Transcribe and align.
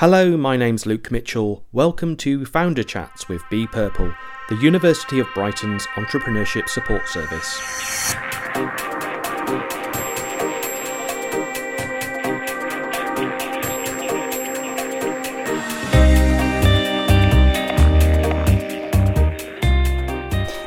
Hello, 0.00 0.36
my 0.36 0.56
name's 0.56 0.86
Luke 0.86 1.10
Mitchell. 1.10 1.64
Welcome 1.72 2.14
to 2.18 2.46
Founder 2.46 2.84
Chats 2.84 3.28
with 3.28 3.42
Be 3.50 3.66
Purple, 3.66 4.14
the 4.48 4.54
University 4.54 5.18
of 5.18 5.26
Brighton's 5.34 5.88
entrepreneurship 5.96 6.68
support 6.68 7.08
service. 7.08 7.58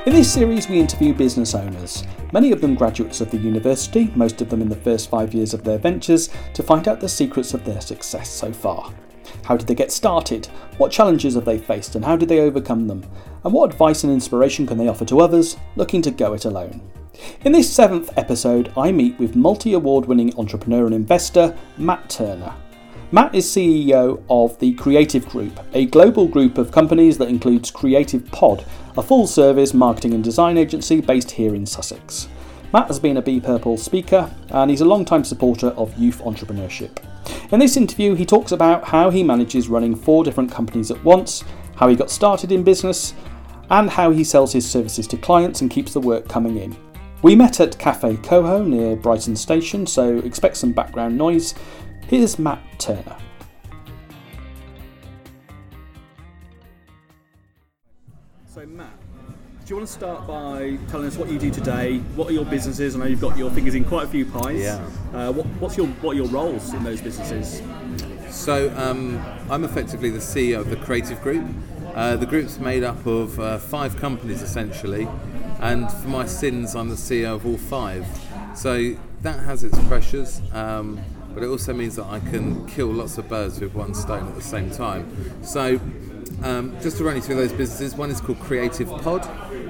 In 0.05 0.13
this 0.13 0.34
series, 0.34 0.68
we 0.68 0.77
interview 0.77 1.13
business 1.13 1.55
owners, 1.55 2.04
many 2.34 2.52
of 2.52 2.59
them 2.59 2.75
graduates 2.75 3.21
of 3.21 3.32
the 3.32 3.38
university, 3.38 4.11
most 4.13 4.41
of 4.41 4.50
them 4.50 4.61
in 4.61 4.68
the 4.68 4.75
first 4.75 5.09
five 5.09 5.34
years 5.34 5.54
of 5.54 5.63
their 5.63 5.77
ventures, 5.77 6.29
to 6.54 6.61
find 6.61 6.89
out 6.89 7.00
the 7.00 7.07
secrets 7.07 7.54
of 7.54 7.63
their 7.63 7.79
success 7.79 8.29
so 8.29 8.52
far. 8.52 8.93
How 9.44 9.58
did 9.58 9.68
they 9.68 9.76
get 9.76 9.92
started? 9.92 10.48
What 10.78 10.92
challenges 10.92 11.36
have 11.36 11.45
they 11.45 11.58
faced 11.58 11.95
and 11.95 12.05
how 12.05 12.16
did 12.16 12.30
they 12.30 12.40
overcome 12.40 12.88
them? 12.88 13.05
And 13.44 13.54
what 13.54 13.72
advice 13.72 14.04
and 14.04 14.13
inspiration 14.13 14.68
can 14.68 14.77
they 14.77 14.88
offer 14.88 15.05
to 15.05 15.20
others 15.20 15.58
looking 15.76 16.02
to 16.04 16.12
go 16.12 16.34
it 16.34 16.45
alone? 16.45 16.82
In 17.44 17.52
this 17.52 17.72
seventh 17.72 18.18
episode, 18.18 18.72
I 18.77 18.91
meet 18.91 19.18
with 19.20 19.35
multi 19.35 19.73
award 19.73 20.05
winning 20.05 20.38
entrepreneur 20.38 20.85
and 20.85 20.96
investor 20.96 21.58
Matt 21.77 22.09
Turner. 22.09 22.54
Matt 23.12 23.35
is 23.35 23.46
CEO 23.46 24.23
of 24.30 24.58
the 24.59 24.73
Creative 24.76 25.27
Group, 25.27 25.60
a 25.73 25.85
global 25.88 26.27
group 26.27 26.58
of 26.58 26.71
companies 26.71 27.18
that 27.18 27.27
includes 27.27 27.70
Creative 27.70 28.26
Pod, 28.32 28.63
a 28.98 29.04
full 29.04 29.27
service 29.27 29.73
marketing 29.73 30.13
and 30.13 30.23
design 30.23 30.58
agency 30.58 31.02
based 31.02 31.32
here 31.32 31.54
in 31.54 31.66
Sussex. 31.66 32.30
Matt 32.71 32.88
has 32.88 32.99
been 32.99 33.18
a 33.18 33.21
Be 33.21 33.41
Purple 33.41 33.76
speaker 33.76 34.34
and 34.49 34.71
he's 34.71 34.80
a 34.80 34.85
long-time 34.85 35.26
supporter 35.26 35.68
of 35.71 35.98
youth 35.98 36.20
entrepreneurship. 36.20 36.99
In 37.52 37.60
this 37.60 37.76
interview, 37.76 38.16
he 38.16 38.26
talks 38.26 38.54
about 38.54 38.86
how 38.86 39.10
he 39.10 39.23
manages 39.23 39.68
running 39.68 39.94
four 39.94 40.23
different 40.23 40.50
companies 40.50 40.90
at 40.90 41.04
once, 41.04 41.44
how 41.76 41.90
he 41.90 41.98
got 41.98 42.10
started 42.10 42.50
in 42.50 42.64
business, 42.64 43.14
and 43.70 43.90
how 43.90 44.10
he 44.10 44.24
sells 44.24 44.54
his 44.54 44.70
services 44.70 45.05
to 45.08 45.18
clients 45.18 45.60
and 45.60 45.70
keeps 45.70 45.91
the 45.91 45.99
work 45.99 46.30
coming 46.30 46.58
in. 46.58 46.74
We 47.24 47.35
met 47.35 47.60
at 47.60 47.77
Cafe 47.77 48.18
Coho 48.18 48.63
near 48.63 48.96
Brighton 48.96 49.35
Station, 49.35 49.85
so 49.85 50.20
expect 50.20 50.55
some 50.55 50.71
background 50.71 51.18
noise. 51.18 51.54
Here's 52.08 52.40
Matt 52.40 52.63
Turner. 52.80 53.18
You 59.72 59.77
want 59.77 59.88
to 59.88 59.94
start 59.94 60.27
by 60.27 60.77
telling 60.90 61.08
us 61.08 61.16
what 61.16 61.30
you 61.30 61.40
do 61.40 61.50
today? 61.50 62.00
What 62.18 62.27
are 62.27 62.34
your 62.34 62.44
businesses? 62.44 62.94
I 62.94 63.00
know 63.00 63.05
you've 63.05 63.22
got 63.22 63.38
your 63.38 63.50
fingers 63.52 63.74
in 63.74 63.86
quite 63.86 64.03
a 64.03 64.08
few 64.08 64.25
pies. 64.25 64.59
Yeah. 64.59 64.86
Uh, 65.14 65.31
what, 65.31 65.46
what's 65.62 65.78
your 65.78 65.88
what 65.88 66.12
are 66.12 66.16
your 66.16 66.28
roles 66.28 66.74
in 66.74 66.84
those 66.84 67.00
businesses? 67.00 67.62
So 68.30 68.69
um, 68.75 69.24
I'm 69.50 69.64
effectively 69.64 70.09
the 70.09 70.19
CEO 70.19 70.59
of 70.59 70.69
the 70.69 70.75
Creative 70.75 71.22
Group. 71.22 71.46
Uh, 71.96 72.18
the 72.18 72.25
group's 72.25 72.59
made 72.59 72.84
up 72.84 73.06
of 73.06 73.40
uh, 73.40 73.59
five 73.59 73.96
companies 73.96 74.42
essentially, 74.42 75.08
and 75.62 75.90
for 75.90 76.09
my 76.09 76.25
sins, 76.25 76.75
I'm 76.75 76.90
the 76.90 76.96
CEO 76.96 77.36
of 77.36 77.46
all 77.46 77.58
five. 77.58 78.06
So 78.53 78.97
that 79.22 79.40
has 79.40 79.64
its 79.64 79.80
pressures, 79.88 80.42
um, 80.52 81.00
but 81.34 81.44
it 81.44 81.47
also 81.47 81.74
means 81.74 81.96
that 81.96 82.08
I 82.08 82.19
can 82.19 82.68
kill 82.68 82.88
lots 82.88 83.18
of 83.18 83.30
birds 83.30 83.62
with 83.62 83.74
one 83.74 83.94
stone 83.94 84.28
at 84.28 84.36
the 84.36 84.42
same 84.42 84.69
time. 84.69 85.46
So 85.46 85.80
um, 86.44 86.79
just 86.81 86.97
to 86.97 87.03
run 87.03 87.16
you 87.16 87.22
through 87.22 87.35
those 87.35 87.51
businesses, 87.51 87.95
one 87.95 88.09
is 88.09 88.19
called 88.19 88.39
Creative 88.39 88.88
Pod. 88.88 89.23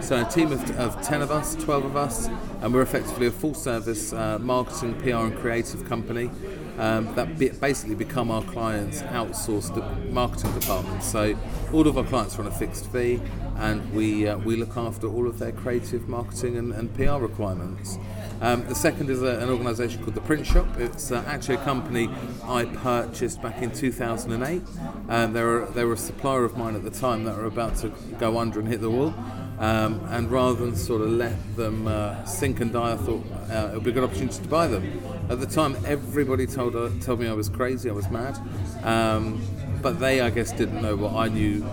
So 0.04 0.22
a 0.22 0.30
team 0.30 0.52
of, 0.52 0.80
of 0.80 1.02
10 1.02 1.22
of 1.22 1.32
us, 1.32 1.56
12 1.56 1.86
of 1.86 1.96
us, 1.96 2.28
and 2.62 2.74
we're 2.74 2.82
effectively 2.82 3.28
a 3.28 3.32
full 3.32 3.54
service 3.54 4.14
uh, 4.14 4.40
marketing, 4.40 4.96
PR 5.02 5.26
and 5.28 5.38
creative 5.38 5.88
company 5.88 6.30
um, 6.78 7.14
that 7.16 7.38
be, 7.38 7.50
basically 7.50 7.96
become 7.96 8.32
our 8.32 8.42
clients' 8.44 9.02
outsourced 9.04 10.12
marketing 10.12 10.58
department. 10.58 11.04
So 11.04 11.38
all 11.74 11.88
of 11.88 11.98
our 11.98 12.04
clients 12.04 12.38
are 12.38 12.42
on 12.42 12.48
a 12.48 12.52
fixed 12.52 12.92
fee 12.92 13.22
and 13.58 13.94
we, 13.94 14.28
uh, 14.28 14.38
we 14.40 14.56
look 14.56 14.78
after 14.78 15.08
all 15.08 15.28
of 15.28 15.40
their 15.40 15.52
creative 15.52 16.08
marketing 16.08 16.58
and, 16.58 16.74
and 16.74 16.94
PR 16.96 17.18
requirements. 17.18 17.98
Um, 18.42 18.68
the 18.68 18.74
second 18.74 19.12
is 19.12 19.22
a, 19.22 19.38
an 19.38 19.50
organisation 19.50 20.02
called 20.02 20.16
the 20.16 20.22
Print 20.22 20.48
Shop. 20.48 20.66
It's 20.80 21.12
uh, 21.12 21.24
actually 21.28 21.56
a 21.56 21.64
company 21.64 22.10
I 22.44 22.66
purchased 22.66 23.40
back 23.40 23.62
in 23.62 23.72
2008. 23.72 24.64
Um, 25.10 25.34
they, 25.34 25.44
were, 25.44 25.68
they 25.76 25.86
were 25.86 25.94
a 25.94 25.98
supplier 25.98 26.44
of 26.44 26.58
mine 26.58 26.76
at 26.76 26.84
the 26.84 26.90
time 26.90 27.24
that 27.26 27.38
were 27.38 27.46
about 27.46 27.76
to 27.78 27.90
go 28.18 28.40
under 28.40 28.60
and 28.60 28.68
hit 28.68 28.82
the 28.82 28.90
wall. 28.90 29.14
Um, 29.60 30.04
and 30.10 30.32
rather 30.32 30.56
than 30.56 30.76
sort 30.76 31.04
of 31.04 31.12
let 31.12 31.56
them 31.56 31.88
uh, 31.88 32.26
sink 32.26 32.62
and 32.62 32.74
die, 32.74 32.94
I 32.94 32.98
thought 32.98 33.24
uh, 33.52 33.70
it 33.72 33.74
would 33.76 33.84
be 33.84 33.92
a 33.92 33.94
good 33.94 34.04
opportunity 34.04 34.42
to 34.42 34.50
buy 34.50 34.66
them. 34.66 35.00
At 35.30 35.40
the 35.40 35.46
time, 35.46 35.78
everybody 35.86 36.48
told, 36.48 36.76
uh, 36.76 36.90
told 37.00 37.20
me 37.20 37.28
I 37.28 37.34
was 37.34 37.48
crazy, 37.48 37.92
I 37.92 37.94
was 37.94 38.10
mad. 38.10 38.40
Um, 38.84 39.40
but 39.84 40.00
they, 40.00 40.20
I 40.22 40.32
guess, 40.32 40.52
didn't 40.52 40.82
know 40.82 40.96
what 40.96 41.14
I 41.14 41.28
knew 41.28 41.64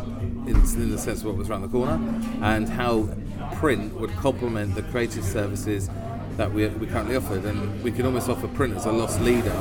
in, 0.47 0.57
in 0.57 0.91
the 0.91 0.99
sense 0.99 1.21
of 1.21 1.27
what 1.27 1.37
was 1.37 1.49
around 1.49 1.63
the 1.63 1.69
corner 1.69 1.99
and 2.43 2.69
how 2.69 3.09
print 3.55 3.95
would 3.99 4.11
complement 4.17 4.75
the 4.75 4.83
creative 4.83 5.25
services 5.25 5.89
that 6.39 6.53
we, 6.53 6.67
we 6.69 6.87
currently 6.87 7.17
offered, 7.17 7.45
and 7.45 7.83
we 7.83 7.93
can 7.93 8.07
almost 8.07 8.29
offer 8.29 8.49
print 8.49 8.75
as 8.77 8.87
a 8.87 8.93
loss 8.93 9.19
leader 9.21 9.61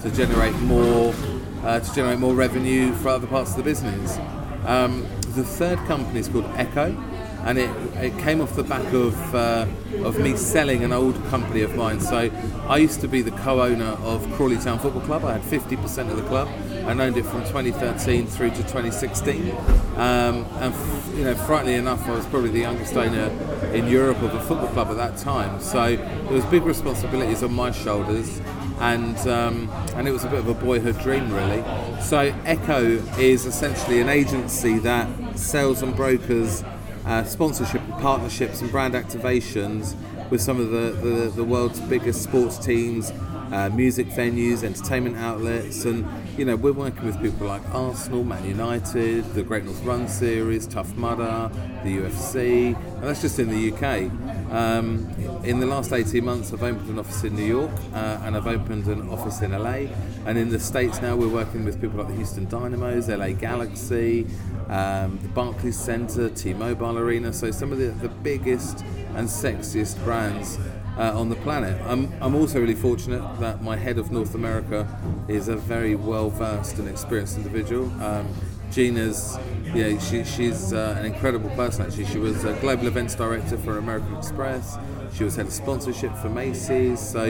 to 0.00 0.10
generate 0.10 0.56
more 0.60 1.14
uh, 1.62 1.80
to 1.80 1.94
generate 1.94 2.18
more 2.18 2.34
revenue 2.34 2.92
for 2.94 3.10
other 3.10 3.26
parts 3.26 3.52
of 3.52 3.58
the 3.58 3.62
business. 3.62 4.18
Um, 4.66 5.06
the 5.34 5.44
third 5.44 5.78
company 5.80 6.20
is 6.20 6.28
called 6.28 6.46
Echo, 6.56 6.96
and 7.44 7.58
it, 7.58 7.70
it 7.96 8.18
came 8.18 8.40
off 8.40 8.56
the 8.56 8.64
back 8.64 8.90
of 8.94 9.34
uh, 9.34 9.66
of 10.02 10.18
me 10.18 10.34
selling 10.34 10.82
an 10.82 10.92
old 10.92 11.14
company 11.26 11.60
of 11.60 11.76
mine. 11.76 12.00
So 12.00 12.30
I 12.68 12.78
used 12.78 13.02
to 13.02 13.08
be 13.08 13.20
the 13.20 13.30
co-owner 13.30 13.96
of 14.02 14.26
Crawley 14.32 14.56
Town 14.56 14.78
Football 14.78 15.02
Club. 15.02 15.24
I 15.24 15.38
had 15.38 15.42
50% 15.42 16.10
of 16.10 16.16
the 16.16 16.22
club. 16.22 16.48
I 16.86 16.92
owned 16.92 17.16
it 17.16 17.24
from 17.24 17.40
2013 17.44 18.26
through 18.26 18.50
to 18.50 18.56
2016. 18.56 19.50
Um, 19.50 20.46
and 20.60 20.74
f- 20.74 21.12
you 21.14 21.24
know, 21.24 21.34
frighteningly 21.34 21.78
enough, 21.78 22.06
I 22.06 22.12
was 22.12 22.26
probably 22.26 22.50
the 22.50 22.60
youngest 22.60 22.94
owner 22.94 23.30
in 23.74 23.88
Europe 23.88 24.22
of 24.22 24.34
a 24.34 24.40
football 24.40 24.68
club 24.68 24.88
at 24.88 24.96
that 24.96 25.16
time. 25.18 25.60
So 25.60 25.96
there 25.96 26.32
was 26.32 26.44
big 26.46 26.62
responsibilities 26.62 27.42
on 27.42 27.52
my 27.52 27.70
shoulders. 27.70 28.40
And 28.80 29.16
um, 29.28 29.70
and 29.94 30.08
it 30.08 30.10
was 30.10 30.24
a 30.24 30.28
bit 30.28 30.40
of 30.40 30.48
a 30.48 30.54
boyhood 30.54 30.98
dream, 30.98 31.32
really. 31.32 31.62
So 32.02 32.18
Echo 32.44 32.82
is 33.18 33.46
essentially 33.46 34.00
an 34.00 34.08
agency 34.08 34.78
that 34.78 35.38
sells 35.38 35.82
and 35.82 35.94
brokers 35.94 36.64
uh, 37.06 37.22
sponsorship 37.24 37.82
partnerships 38.00 38.62
and 38.62 38.70
brand 38.70 38.94
activations 38.94 39.94
with 40.30 40.40
some 40.40 40.58
of 40.58 40.70
the, 40.70 40.90
the, 41.02 41.30
the 41.36 41.44
world's 41.44 41.80
biggest 41.80 42.22
sports 42.22 42.58
teams, 42.58 43.12
uh, 43.52 43.70
music 43.74 44.08
venues, 44.08 44.64
entertainment 44.64 45.16
outlets, 45.18 45.84
and 45.84 46.04
you 46.36 46.44
know 46.44 46.56
we're 46.56 46.72
working 46.72 47.06
with 47.06 47.20
people 47.22 47.46
like 47.46 47.62
Arsenal, 47.72 48.24
Man 48.24 48.44
United, 48.44 49.24
the 49.34 49.42
Great 49.42 49.64
North 49.64 49.82
Run 49.84 50.08
Series, 50.08 50.66
Tough 50.66 50.94
Mudder, 50.96 51.50
the 51.84 51.98
UFC, 51.98 52.74
and 52.74 53.02
that's 53.02 53.20
just 53.20 53.38
in 53.38 53.48
the 53.50 53.72
UK. 53.72 54.10
Um, 54.52 55.08
in 55.44 55.60
the 55.60 55.66
last 55.66 55.92
18 55.92 56.24
months, 56.24 56.52
I've 56.52 56.62
opened 56.62 56.88
an 56.88 56.98
office 56.98 57.22
in 57.24 57.36
New 57.36 57.44
York 57.44 57.70
uh, 57.92 58.20
and 58.22 58.36
I've 58.36 58.46
opened 58.46 58.86
an 58.86 59.08
office 59.10 59.42
in 59.42 59.52
LA. 59.52 59.88
And 60.26 60.38
in 60.38 60.48
the 60.48 60.58
States 60.58 61.00
now, 61.00 61.16
we're 61.16 61.28
working 61.28 61.64
with 61.64 61.80
people 61.80 61.98
like 61.98 62.08
the 62.08 62.16
Houston 62.16 62.46
Dynamos, 62.48 63.08
LA 63.08 63.30
Galaxy, 63.30 64.26
um, 64.68 65.18
the 65.22 65.28
Barclays 65.34 65.78
Center, 65.78 66.30
T-Mobile 66.30 66.98
Arena. 66.98 67.32
So 67.32 67.50
some 67.50 67.72
of 67.72 67.78
the, 67.78 67.88
the 67.88 68.08
biggest 68.08 68.80
and 69.14 69.28
sexiest 69.28 70.02
brands 70.04 70.58
uh, 70.98 71.18
on 71.18 71.28
the 71.28 71.36
planet. 71.36 71.80
I'm, 71.86 72.12
I'm 72.20 72.34
also 72.34 72.60
really 72.60 72.74
fortunate 72.74 73.22
that 73.40 73.62
my 73.62 73.76
head 73.76 73.98
of 73.98 74.10
North 74.10 74.34
America 74.34 74.86
is 75.28 75.48
a 75.48 75.56
very 75.56 75.94
well 75.94 76.30
versed 76.30 76.78
and 76.78 76.88
experienced 76.88 77.36
individual. 77.36 77.90
Um, 78.02 78.28
Gina's, 78.70 79.38
yeah, 79.72 79.98
she, 79.98 80.24
she's 80.24 80.72
uh, 80.72 80.96
an 80.98 81.06
incredible 81.06 81.50
person 81.50 81.86
actually. 81.86 82.06
She 82.06 82.18
was 82.18 82.44
a 82.44 82.54
global 82.54 82.88
events 82.88 83.14
director 83.14 83.56
for 83.58 83.78
American 83.78 84.16
Express. 84.16 84.76
She 85.14 85.22
was 85.22 85.36
head 85.36 85.46
of 85.46 85.52
sponsorship 85.52 86.12
for 86.16 86.28
Macy's. 86.28 86.98
So, 86.98 87.24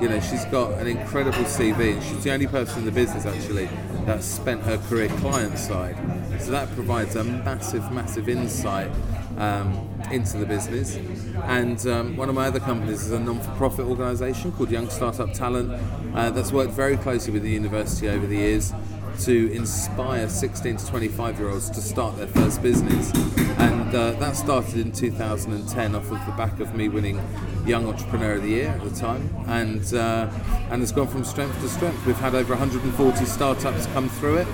you 0.00 0.08
know, 0.08 0.18
she's 0.18 0.44
got 0.46 0.72
an 0.72 0.88
incredible 0.88 1.44
CV 1.44 1.94
and 1.94 2.02
she's 2.02 2.24
the 2.24 2.32
only 2.32 2.48
person 2.48 2.80
in 2.80 2.84
the 2.84 2.90
business 2.90 3.26
actually 3.26 3.68
that 4.06 4.24
spent 4.24 4.62
her 4.62 4.78
career 4.88 5.08
client 5.20 5.56
side. 5.56 5.96
So 6.40 6.50
that 6.50 6.68
provides 6.74 7.14
a 7.14 7.22
massive, 7.22 7.92
massive 7.92 8.28
insight 8.28 8.90
um, 9.36 9.88
into 10.12 10.38
the 10.38 10.46
business. 10.46 10.96
And 11.44 11.84
um, 11.86 12.16
one 12.16 12.28
of 12.28 12.34
my 12.34 12.46
other 12.46 12.60
companies 12.60 13.02
is 13.02 13.12
a 13.12 13.18
non-for-profit 13.20 13.86
organisation 13.86 14.52
called 14.52 14.70
Young 14.70 14.88
Startup 14.90 15.32
Talent 15.32 15.70
uh, 16.14 16.30
that's 16.30 16.52
worked 16.52 16.72
very 16.72 16.96
closely 16.96 17.32
with 17.32 17.42
the 17.42 17.50
university 17.50 18.08
over 18.08 18.26
the 18.26 18.36
years 18.36 18.72
to 19.20 19.52
inspire 19.52 20.28
16 20.28 20.76
to 20.76 20.86
25 20.86 21.38
year 21.38 21.48
olds 21.50 21.70
to 21.70 21.80
start 21.80 22.16
their 22.16 22.28
first 22.28 22.62
business. 22.62 23.12
And 23.58 23.94
uh, 23.94 24.12
that 24.12 24.36
started 24.36 24.76
in 24.76 24.92
2010 24.92 25.94
off 25.94 26.10
of 26.10 26.24
the 26.26 26.32
back 26.32 26.60
of 26.60 26.74
me 26.74 26.88
winning 26.88 27.20
Young 27.66 27.86
Entrepreneur 27.86 28.34
of 28.34 28.42
the 28.42 28.50
Year 28.50 28.68
at 28.68 28.84
the 28.84 28.94
time. 28.94 29.28
And, 29.48 29.92
uh, 29.92 30.30
and 30.70 30.82
it's 30.82 30.92
gone 30.92 31.08
from 31.08 31.24
strength 31.24 31.60
to 31.60 31.68
strength. 31.68 32.06
We've 32.06 32.16
had 32.16 32.34
over 32.34 32.54
140 32.54 33.24
startups 33.24 33.86
come 33.86 34.08
through 34.08 34.38
it. 34.38 34.48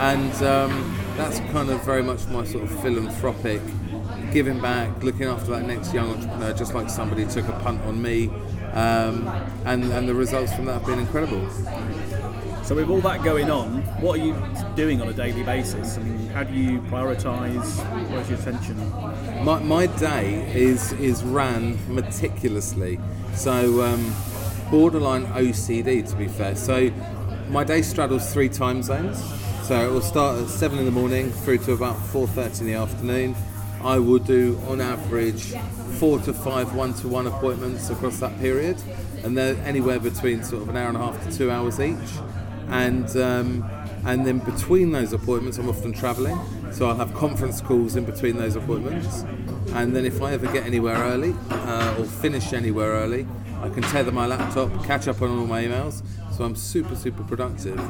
And 0.00 0.34
um, 0.42 0.96
that's 1.16 1.40
kind 1.52 1.70
of 1.70 1.84
very 1.84 2.02
much 2.02 2.26
my 2.28 2.44
sort 2.44 2.64
of 2.64 2.82
philanthropic 2.82 3.60
giving 4.32 4.60
back, 4.60 5.02
looking 5.02 5.24
after 5.24 5.50
that 5.52 5.64
next 5.64 5.92
young 5.92 6.10
entrepreneur, 6.10 6.52
just 6.52 6.74
like 6.74 6.90
somebody 6.90 7.26
took 7.26 7.48
a 7.48 7.52
punt 7.60 7.80
on 7.82 8.00
me. 8.00 8.30
Um, 8.72 9.26
and, 9.64 9.84
and 9.84 10.08
the 10.08 10.14
results 10.14 10.54
from 10.54 10.66
that 10.66 10.74
have 10.74 10.86
been 10.86 10.98
incredible. 10.98 11.48
So 12.68 12.74
with 12.74 12.90
all 12.90 13.00
that 13.00 13.24
going 13.24 13.50
on, 13.50 13.80
what 14.02 14.20
are 14.20 14.22
you 14.22 14.36
doing 14.76 15.00
on 15.00 15.08
a 15.08 15.14
daily 15.14 15.42
basis? 15.42 15.96
I 15.96 16.02
mean, 16.02 16.28
how 16.28 16.44
do 16.44 16.52
you 16.52 16.82
prioritise? 16.82 17.78
Where's 18.10 18.28
your 18.28 18.38
attention? 18.38 18.76
My, 19.42 19.58
my 19.60 19.86
day 19.86 20.54
is 20.54 20.92
is 20.92 21.24
ran 21.24 21.78
meticulously, 21.94 23.00
so 23.32 23.82
um, 23.82 24.14
borderline 24.70 25.24
OCD 25.28 26.06
to 26.10 26.16
be 26.16 26.28
fair. 26.28 26.56
So 26.56 26.90
my 27.48 27.64
day 27.64 27.80
straddles 27.80 28.30
three 28.34 28.50
time 28.50 28.82
zones. 28.82 29.18
So 29.66 29.88
it 29.88 29.90
will 29.90 30.02
start 30.02 30.42
at 30.42 30.48
seven 30.50 30.78
in 30.78 30.84
the 30.84 30.90
morning 30.90 31.30
through 31.30 31.58
to 31.58 31.72
about 31.72 31.96
four 31.96 32.26
thirty 32.26 32.60
in 32.60 32.66
the 32.66 32.74
afternoon. 32.74 33.34
I 33.82 33.98
will 33.98 34.18
do 34.18 34.60
on 34.68 34.80
average 34.80 35.54
four 35.98 36.18
to 36.20 36.32
five 36.32 36.74
one-to-one 36.74 37.26
appointments 37.26 37.90
across 37.90 38.18
that 38.20 38.38
period, 38.38 38.76
and 39.24 39.36
they're 39.36 39.56
anywhere 39.64 39.98
between 39.98 40.42
sort 40.44 40.62
of 40.62 40.68
an 40.68 40.76
hour 40.76 40.88
and 40.88 40.96
a 40.96 41.00
half 41.00 41.24
to 41.28 41.36
two 41.36 41.50
hours 41.50 41.80
each. 41.80 41.96
And 42.68 43.08
um, 43.16 43.68
and 44.04 44.26
then 44.26 44.38
between 44.38 44.92
those 44.92 45.12
appointments, 45.12 45.58
I'm 45.58 45.68
often 45.68 45.92
travelling, 45.92 46.38
so 46.72 46.86
I'll 46.88 46.96
have 46.96 47.14
conference 47.14 47.60
calls 47.60 47.96
in 47.96 48.04
between 48.04 48.36
those 48.36 48.56
appointments. 48.56 49.24
And 49.74 49.94
then 49.94 50.04
if 50.04 50.22
I 50.22 50.32
ever 50.32 50.46
get 50.52 50.64
anywhere 50.64 50.96
early 50.96 51.34
uh, 51.50 51.96
or 51.98 52.04
finish 52.04 52.52
anywhere 52.52 52.92
early, 52.92 53.26
I 53.60 53.68
can 53.68 53.82
tether 53.82 54.12
my 54.12 54.26
laptop, 54.26 54.84
catch 54.84 55.08
up 55.08 55.20
on 55.20 55.30
all 55.30 55.46
my 55.46 55.64
emails, 55.64 56.02
so 56.38 56.44
I'm 56.44 56.54
super, 56.54 56.94
super 56.94 57.24
productive. 57.24 57.82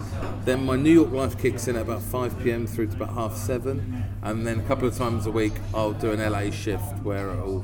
Then 0.46 0.64
my 0.64 0.74
New 0.74 0.90
York 0.90 1.12
life 1.12 1.38
kicks 1.38 1.68
in 1.68 1.76
at 1.76 1.82
about 1.82 2.00
5 2.00 2.42
pm 2.42 2.66
through 2.66 2.86
to 2.86 2.96
about 2.96 3.12
half 3.12 3.36
seven, 3.36 4.04
and 4.22 4.46
then 4.46 4.60
a 4.60 4.62
couple 4.62 4.88
of 4.88 4.96
times 4.96 5.26
a 5.26 5.30
week 5.30 5.52
I'll 5.74 5.92
do 5.92 6.12
an 6.12 6.32
LA 6.32 6.50
shift 6.50 6.96
where 7.02 7.28
it'll 7.28 7.62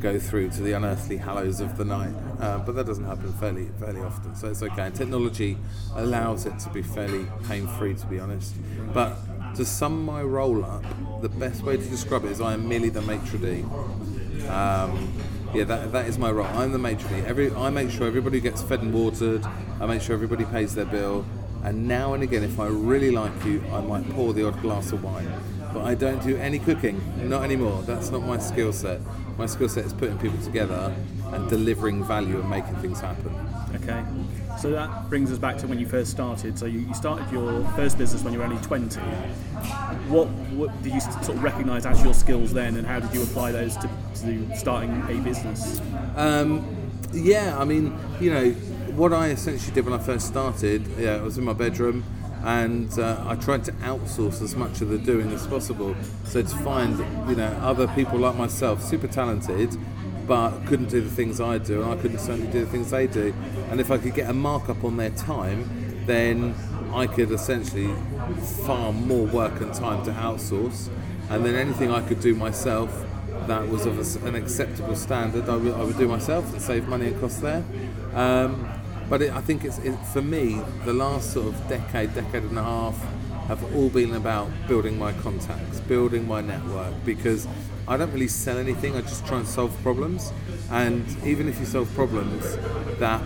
go 0.00 0.18
through 0.18 0.50
to 0.50 0.62
the 0.62 0.72
unearthly 0.72 1.16
hallows 1.16 1.60
of 1.60 1.78
the 1.78 1.84
night. 1.84 2.12
Uh, 2.40 2.58
but 2.58 2.74
that 2.74 2.86
doesn't 2.86 3.04
happen 3.04 3.32
fairly, 3.34 3.68
fairly 3.78 4.00
often, 4.00 4.34
so 4.34 4.48
it's 4.48 4.64
okay. 4.64 4.86
And 4.86 4.94
technology 4.96 5.58
allows 5.94 6.44
it 6.44 6.58
to 6.58 6.70
be 6.70 6.82
fairly 6.82 7.24
pain 7.46 7.68
free, 7.68 7.94
to 7.94 8.06
be 8.06 8.18
honest. 8.18 8.56
But 8.92 9.16
to 9.54 9.64
sum 9.64 10.04
my 10.04 10.22
role 10.22 10.64
up, 10.64 10.82
the 11.22 11.28
best 11.28 11.62
way 11.62 11.76
to 11.76 11.84
describe 11.84 12.24
it 12.24 12.32
is 12.32 12.40
I 12.40 12.54
am 12.54 12.68
merely 12.68 12.88
the 12.88 13.02
maitre 13.02 13.38
d'. 13.38 13.64
Um, 14.48 15.12
yeah, 15.56 15.64
that, 15.64 15.92
that 15.92 16.06
is 16.06 16.18
my 16.18 16.30
role. 16.30 16.46
I'm 16.46 16.72
the 16.72 16.78
maitre 16.78 17.08
d'. 17.08 17.24
Every 17.24 17.50
I 17.54 17.70
make 17.70 17.90
sure 17.90 18.06
everybody 18.06 18.40
gets 18.40 18.62
fed 18.62 18.82
and 18.82 18.92
watered. 18.92 19.44
I 19.80 19.86
make 19.86 20.02
sure 20.02 20.14
everybody 20.14 20.44
pays 20.44 20.74
their 20.74 20.84
bill. 20.84 21.24
And 21.64 21.88
now 21.88 22.12
and 22.12 22.22
again, 22.22 22.44
if 22.44 22.60
I 22.60 22.66
really 22.66 23.10
like 23.10 23.32
you, 23.44 23.64
I 23.72 23.80
might 23.80 24.08
pour 24.10 24.34
the 24.34 24.46
odd 24.46 24.60
glass 24.60 24.92
of 24.92 25.02
wine. 25.02 25.32
But 25.72 25.84
I 25.84 25.94
don't 25.94 26.22
do 26.22 26.36
any 26.36 26.58
cooking, 26.58 27.00
not 27.28 27.42
anymore. 27.42 27.82
That's 27.82 28.10
not 28.10 28.22
my 28.22 28.38
skill 28.38 28.72
set. 28.72 29.00
My 29.38 29.46
skill 29.46 29.68
set 29.68 29.84
is 29.84 29.92
putting 29.92 30.18
people 30.18 30.38
together 30.44 30.94
and 31.32 31.48
delivering 31.48 32.04
value 32.04 32.38
and 32.40 32.48
making 32.50 32.76
things 32.76 33.00
happen. 33.00 33.34
Okay. 33.76 34.04
So 34.58 34.70
that 34.70 35.08
brings 35.08 35.30
us 35.30 35.38
back 35.38 35.58
to 35.58 35.66
when 35.66 35.78
you 35.78 35.86
first 35.86 36.10
started. 36.10 36.58
So 36.58 36.66
you, 36.66 36.80
you 36.80 36.94
started 36.94 37.30
your 37.30 37.62
first 37.76 37.98
business 37.98 38.22
when 38.22 38.32
you 38.32 38.38
were 38.38 38.44
only 38.46 38.60
20. 38.62 39.00
What, 40.08 40.28
what 40.28 40.82
did 40.82 40.94
you 40.94 41.00
sort 41.00 41.28
of 41.30 41.42
recognise 41.42 41.84
as 41.84 42.02
your 42.02 42.14
skills 42.14 42.52
then, 42.52 42.76
and 42.76 42.86
how 42.86 43.00
did 43.00 43.12
you 43.14 43.22
apply 43.22 43.52
those 43.52 43.76
to, 43.76 43.90
to 44.22 44.56
starting 44.56 45.02
a 45.08 45.20
business? 45.22 45.80
Um, 46.16 46.64
yeah, 47.12 47.56
I 47.58 47.64
mean, 47.64 47.98
you 48.20 48.30
know, 48.30 48.50
what 48.96 49.12
I 49.12 49.28
essentially 49.28 49.74
did 49.74 49.84
when 49.84 49.98
I 49.98 50.02
first 50.02 50.26
started, 50.26 50.86
yeah, 50.98 51.16
I 51.16 51.22
was 51.22 51.36
in 51.36 51.44
my 51.44 51.52
bedroom 51.52 52.04
and 52.44 52.96
uh, 52.98 53.22
I 53.26 53.34
tried 53.34 53.64
to 53.64 53.72
outsource 53.72 54.40
as 54.40 54.54
much 54.54 54.80
of 54.80 54.88
the 54.88 54.98
doing 54.98 55.32
as 55.32 55.46
possible. 55.46 55.96
So 56.24 56.42
to 56.42 56.48
find, 56.48 56.98
you 57.28 57.36
know, 57.36 57.48
other 57.60 57.88
people 57.88 58.18
like 58.18 58.36
myself, 58.36 58.82
super 58.82 59.08
talented, 59.08 59.76
but 60.26 60.50
couldn't 60.66 60.88
do 60.88 61.00
the 61.00 61.10
things 61.10 61.40
I 61.40 61.58
do, 61.58 61.82
and 61.82 61.92
I 61.92 61.96
couldn't 62.00 62.18
certainly 62.18 62.50
do 62.50 62.64
the 62.64 62.70
things 62.70 62.90
they 62.90 63.06
do. 63.06 63.34
And 63.70 63.80
if 63.80 63.90
I 63.90 63.98
could 63.98 64.14
get 64.14 64.28
a 64.28 64.32
markup 64.32 64.84
on 64.84 64.96
their 64.96 65.10
time, 65.10 66.04
then 66.06 66.54
I 66.92 67.06
could 67.06 67.30
essentially 67.30 67.94
farm 68.64 69.06
more 69.06 69.26
work 69.26 69.60
and 69.60 69.72
time 69.74 70.04
to 70.04 70.12
outsource. 70.12 70.88
And 71.30 71.44
then 71.44 71.54
anything 71.54 71.90
I 71.90 72.06
could 72.06 72.20
do 72.20 72.34
myself 72.34 73.04
that 73.46 73.68
was 73.68 73.86
of 73.86 74.24
an 74.24 74.34
acceptable 74.34 74.96
standard, 74.96 75.48
I 75.48 75.56
would, 75.56 75.74
I 75.74 75.82
would 75.82 75.98
do 75.98 76.08
myself 76.08 76.52
and 76.52 76.60
save 76.60 76.88
money 76.88 77.08
and 77.08 77.20
cost 77.20 77.42
there. 77.42 77.64
Um, 78.14 78.68
but 79.08 79.22
it, 79.22 79.32
I 79.32 79.40
think 79.40 79.64
it's 79.64 79.78
it, 79.78 79.94
for 80.12 80.22
me 80.22 80.60
the 80.84 80.92
last 80.92 81.32
sort 81.32 81.48
of 81.48 81.68
decade, 81.68 82.14
decade 82.14 82.42
and 82.42 82.58
a 82.58 82.64
half 82.64 82.98
have 83.46 83.62
all 83.76 83.88
been 83.88 84.14
about 84.14 84.50
building 84.66 84.98
my 84.98 85.12
contacts, 85.12 85.80
building 85.80 86.26
my 86.26 86.40
network 86.40 86.92
because 87.04 87.46
I 87.88 87.96
don't 87.96 88.12
really 88.12 88.28
sell 88.28 88.58
anything. 88.58 88.96
I 88.96 89.02
just 89.02 89.26
try 89.26 89.38
and 89.38 89.46
solve 89.46 89.76
problems, 89.82 90.32
and 90.70 91.04
even 91.24 91.48
if 91.48 91.58
you 91.60 91.66
solve 91.66 91.92
problems 91.94 92.56
that 92.98 93.22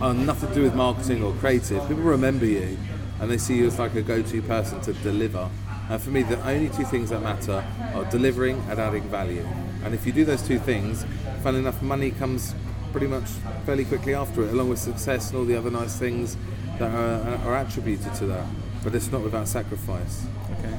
are 0.00 0.14
nothing 0.14 0.48
to 0.48 0.54
do 0.54 0.62
with 0.62 0.74
marketing 0.74 1.22
or 1.22 1.32
creative, 1.34 1.80
people 1.88 2.02
remember 2.02 2.44
you 2.44 2.76
and 3.20 3.30
they 3.30 3.38
see 3.38 3.56
you 3.56 3.68
as 3.68 3.78
like 3.78 3.94
a 3.94 4.02
go-to 4.02 4.42
person 4.42 4.80
to 4.80 4.92
deliver. 4.94 5.48
And 5.88 6.02
for 6.02 6.10
me, 6.10 6.24
the 6.24 6.44
only 6.44 6.68
two 6.70 6.84
things 6.84 7.10
that 7.10 7.22
matter 7.22 7.64
are 7.94 8.04
delivering 8.06 8.60
and 8.68 8.80
adding 8.80 9.04
value. 9.04 9.46
And 9.84 9.94
if 9.94 10.04
you 10.04 10.12
do 10.12 10.24
those 10.24 10.42
two 10.42 10.58
things, 10.58 11.04
fun 11.40 11.54
enough, 11.54 11.80
money 11.82 12.10
comes 12.10 12.52
pretty 12.90 13.06
much 13.06 13.28
fairly 13.64 13.84
quickly 13.84 14.14
after 14.14 14.42
it, 14.42 14.50
along 14.52 14.70
with 14.70 14.80
success 14.80 15.30
and 15.30 15.38
all 15.38 15.44
the 15.44 15.56
other 15.56 15.70
nice 15.70 15.96
things 15.96 16.36
that 16.80 16.90
are, 16.92 17.36
are 17.46 17.58
attributed 17.58 18.12
to 18.14 18.26
that. 18.26 18.46
But 18.82 18.96
it's 18.96 19.12
not 19.12 19.22
without 19.22 19.46
sacrifice. 19.46 20.26
Okay. 20.58 20.76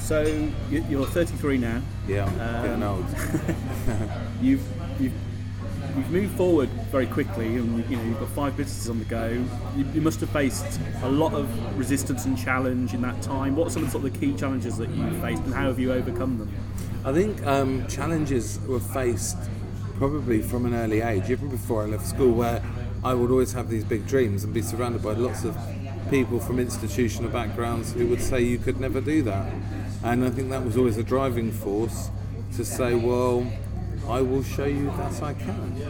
So 0.00 0.22
you- 0.70 0.84
you're 0.88 1.06
33 1.06 1.58
now. 1.58 1.80
Yeah, 2.06 2.26
I'm 2.26 2.62
getting 2.66 2.82
Um, 2.82 2.88
old. 2.96 3.06
You've 4.42 4.62
you've 5.00 5.12
you've 5.96 6.10
moved 6.10 6.36
forward 6.36 6.68
very 6.90 7.06
quickly, 7.06 7.56
and 7.56 7.84
you 7.90 7.96
know 7.96 8.02
you've 8.04 8.18
got 8.20 8.28
five 8.30 8.56
businesses 8.56 8.90
on 8.90 8.98
the 8.98 9.04
go. 9.06 9.28
You, 9.76 9.86
you 9.94 10.00
must 10.00 10.20
have 10.20 10.28
faced 10.30 10.78
a 11.02 11.08
lot 11.08 11.32
of 11.34 11.48
resistance 11.78 12.24
and 12.26 12.36
challenge 12.36 12.94
in 12.94 13.00
that 13.02 13.20
time. 13.22 13.56
What 13.56 13.68
are 13.68 13.70
some 13.70 13.82
of 13.82 13.88
the 13.88 13.92
sort 13.92 14.04
of 14.04 14.12
the 14.12 14.18
key 14.18 14.34
challenges 14.34 14.76
that 14.78 14.90
you 14.90 15.10
faced, 15.20 15.42
and 15.44 15.54
how 15.54 15.66
have 15.68 15.78
you 15.78 15.92
overcome 15.92 16.38
them? 16.38 16.50
I 17.04 17.12
think 17.12 17.44
um, 17.46 17.86
challenges 17.86 18.58
were 18.66 18.80
faced 18.80 19.36
probably 19.98 20.42
from 20.42 20.66
an 20.66 20.74
early 20.74 21.00
age, 21.00 21.30
even 21.30 21.48
before 21.48 21.82
I 21.82 21.86
left 21.86 22.06
school, 22.06 22.32
where 22.32 22.62
I 23.04 23.14
would 23.14 23.30
always 23.30 23.52
have 23.52 23.68
these 23.70 23.84
big 23.84 24.06
dreams 24.06 24.42
and 24.44 24.52
be 24.52 24.62
surrounded 24.62 25.02
by 25.02 25.12
lots 25.12 25.44
of 25.44 25.56
people 26.10 26.40
from 26.40 26.58
institutional 26.58 27.30
backgrounds 27.30 27.92
who 27.92 28.06
would 28.08 28.20
say 28.20 28.42
you 28.42 28.58
could 28.58 28.80
never 28.80 29.00
do 29.00 29.22
that. 29.22 29.52
And 30.02 30.24
I 30.24 30.30
think 30.30 30.50
that 30.50 30.64
was 30.64 30.76
always 30.76 30.98
a 30.98 31.02
driving 31.02 31.50
force 31.50 32.10
to 32.56 32.64
say, 32.64 32.94
well, 32.94 33.50
I 34.08 34.20
will 34.20 34.42
show 34.42 34.66
you 34.66 34.86
that 34.86 35.22
I 35.22 35.34
can. 35.34 35.82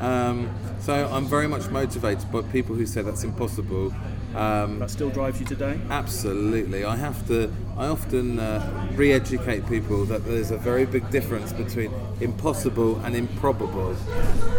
Um, 0.00 0.50
so 0.80 1.08
I'm 1.10 1.26
very 1.26 1.48
much 1.48 1.68
motivated 1.70 2.30
by 2.30 2.42
people 2.42 2.74
who 2.74 2.86
say 2.86 3.02
that's 3.02 3.24
impossible. 3.24 3.94
Um, 4.34 4.78
That 4.78 4.90
still 4.90 5.10
drives 5.10 5.40
you 5.40 5.46
today. 5.46 5.78
Absolutely. 5.90 6.84
I 6.84 6.96
have 6.96 7.26
to. 7.28 7.52
I 7.76 7.86
often 7.86 8.38
uh, 8.38 8.90
re-educate 8.94 9.66
people 9.68 10.04
that 10.06 10.24
there's 10.24 10.50
a 10.50 10.56
very 10.56 10.86
big 10.86 11.10
difference 11.10 11.52
between 11.52 11.92
impossible 12.20 12.96
and 13.04 13.14
improbable, 13.14 13.94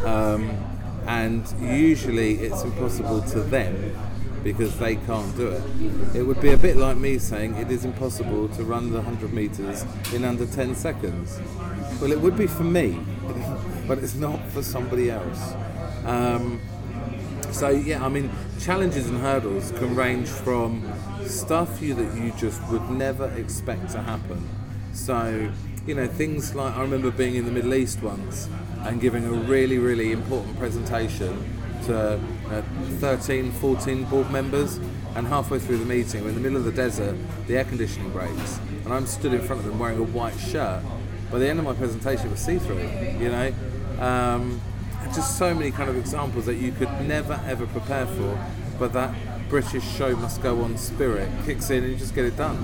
um, 0.06 0.52
and 1.08 1.44
usually 1.60 2.36
it's 2.36 2.64
impossible 2.64 3.22
to 3.22 3.42
them 3.42 3.96
because 4.44 4.78
they 4.78 4.96
can't 4.96 5.36
do 5.38 5.48
it. 5.48 5.64
It 6.16 6.24
would 6.24 6.42
be 6.42 6.52
a 6.52 6.58
bit 6.58 6.78
like 6.78 6.98
me 6.98 7.18
saying 7.18 7.56
it 7.56 7.72
is 7.72 7.86
impossible 7.86 8.50
to 8.50 8.64
run 8.64 8.92
the 8.92 8.98
100 8.98 9.34
meters 9.34 9.86
in 10.14 10.26
under 10.26 10.46
10 10.46 10.76
seconds. 10.76 11.40
Well, 12.02 12.12
it 12.12 12.20
would 12.20 12.38
be 12.38 12.48
for 12.48 12.64
me, 12.64 13.00
but 13.88 14.00
it's 14.00 14.16
not 14.16 14.46
for 14.50 14.62
somebody 14.62 15.10
else. 15.10 15.54
Um, 16.06 16.60
so 17.52 17.70
yeah, 17.70 18.04
I 18.04 18.10
mean, 18.10 18.30
challenges 18.60 19.08
and 19.08 19.20
hurdles 19.20 19.72
can 19.72 19.96
range 19.96 20.28
from 20.28 20.92
stuff 21.26 21.82
you 21.82 21.94
that 21.94 22.18
you 22.18 22.34
just 22.38 22.62
would 22.70 22.90
never 22.90 23.30
expect 23.34 23.92
to 23.92 24.02
happen. 24.02 24.48
So 24.94 25.52
you 25.86 25.96
know, 25.96 26.08
things 26.08 26.56
like 26.56 26.76
I 26.76 26.82
remember 26.82 27.12
being 27.12 27.36
in 27.36 27.46
the 27.46 27.52
Middle 27.52 27.74
East 27.74 28.02
once 28.02 28.48
and 28.82 29.02
giving 29.02 29.26
a 29.26 29.32
really, 29.32 29.78
really 29.80 30.12
important 30.12 30.58
presentation 30.58 31.44
to 31.86 32.20
uh, 32.50 32.62
13, 33.00 33.52
14 33.52 34.04
board 34.06 34.32
members. 34.32 34.80
And 35.16 35.28
halfway 35.28 35.60
through 35.60 35.78
the 35.78 35.86
meeting, 35.86 36.24
we're 36.24 36.30
in 36.30 36.36
the 36.36 36.42
middle 36.42 36.58
of 36.58 36.66
the 36.66 36.72
desert, 36.72 37.16
the 37.48 37.58
air 37.58 37.66
conditioning 37.66 38.10
breaks, 38.12 38.60
and 38.84 38.92
I'm 38.92 39.06
stood 39.06 39.32
in 39.34 39.42
front 39.42 39.62
of 39.62 39.68
them 39.68 39.78
wearing 39.78 40.00
a 40.00 40.04
white 40.04 40.38
shirt. 40.40 40.84
By 41.32 41.38
the 41.38 41.48
end 41.48 41.60
of 41.60 41.66
my 41.66 41.74
presentation, 41.74 42.28
it 42.28 42.32
was 42.32 42.40
see-through. 42.40 42.90
You 43.20 43.30
know. 43.30 43.54
Um, 44.00 44.62
just 45.14 45.38
so 45.38 45.54
many 45.54 45.70
kind 45.70 45.90
of 45.90 45.98
examples 45.98 46.46
that 46.46 46.56
you 46.56 46.72
could 46.72 46.90
never 47.02 47.40
ever 47.46 47.68
prepare 47.68 48.08
for, 48.08 48.40
but 48.80 48.94
that 48.94 49.14
British 49.54 49.84
show 49.84 50.16
must 50.16 50.42
go 50.42 50.64
on 50.64 50.76
spirit 50.80 51.30
kicks 51.46 51.70
in 51.70 51.84
and 51.84 51.94
you 51.94 52.00
just 52.00 52.16
get 52.16 52.26
it 52.26 52.36
done. 52.36 52.58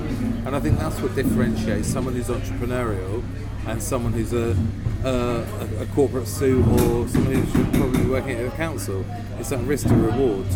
And 0.47 0.55
I 0.55 0.59
think 0.59 0.79
that's 0.79 0.99
what 0.99 1.13
differentiates 1.13 1.87
someone 1.87 2.15
who's 2.15 2.29
entrepreneurial 2.29 3.23
and 3.67 3.79
someone 3.79 4.11
who's 4.11 4.33
a, 4.33 4.57
a, 5.03 5.83
a 5.83 5.85
corporate 5.93 6.27
suit 6.27 6.65
or 6.67 7.07
someone 7.07 7.35
who's 7.35 7.77
probably 7.77 8.05
working 8.07 8.39
at 8.39 8.51
a 8.51 8.57
council. 8.57 9.05
It's 9.37 9.49
that 9.49 9.59
risk 9.65 9.87
to 9.89 9.93
reward 9.93 10.47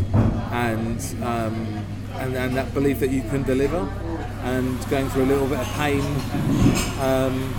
and, 0.51 0.99
um, 1.21 1.85
and, 2.13 2.35
and 2.35 2.57
that 2.57 2.73
belief 2.73 2.99
that 3.01 3.11
you 3.11 3.21
can 3.21 3.43
deliver 3.43 3.87
and 4.41 4.89
going 4.89 5.09
through 5.09 5.25
a 5.25 5.29
little 5.29 5.47
bit 5.47 5.59
of 5.59 5.67
pain 5.73 6.01
um, 6.99 7.53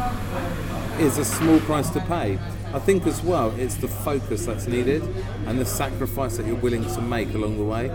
is 0.98 1.16
a 1.18 1.24
small 1.24 1.60
price 1.60 1.90
to 1.90 2.00
pay. 2.00 2.40
I 2.72 2.80
think 2.80 3.06
as 3.06 3.22
well, 3.22 3.54
it's 3.56 3.76
the 3.76 3.86
focus 3.86 4.46
that's 4.46 4.66
needed 4.66 5.04
and 5.46 5.60
the 5.60 5.64
sacrifice 5.64 6.38
that 6.38 6.44
you're 6.44 6.56
willing 6.56 6.82
to 6.82 7.00
make 7.00 7.32
along 7.34 7.56
the 7.56 7.62
way. 7.62 7.88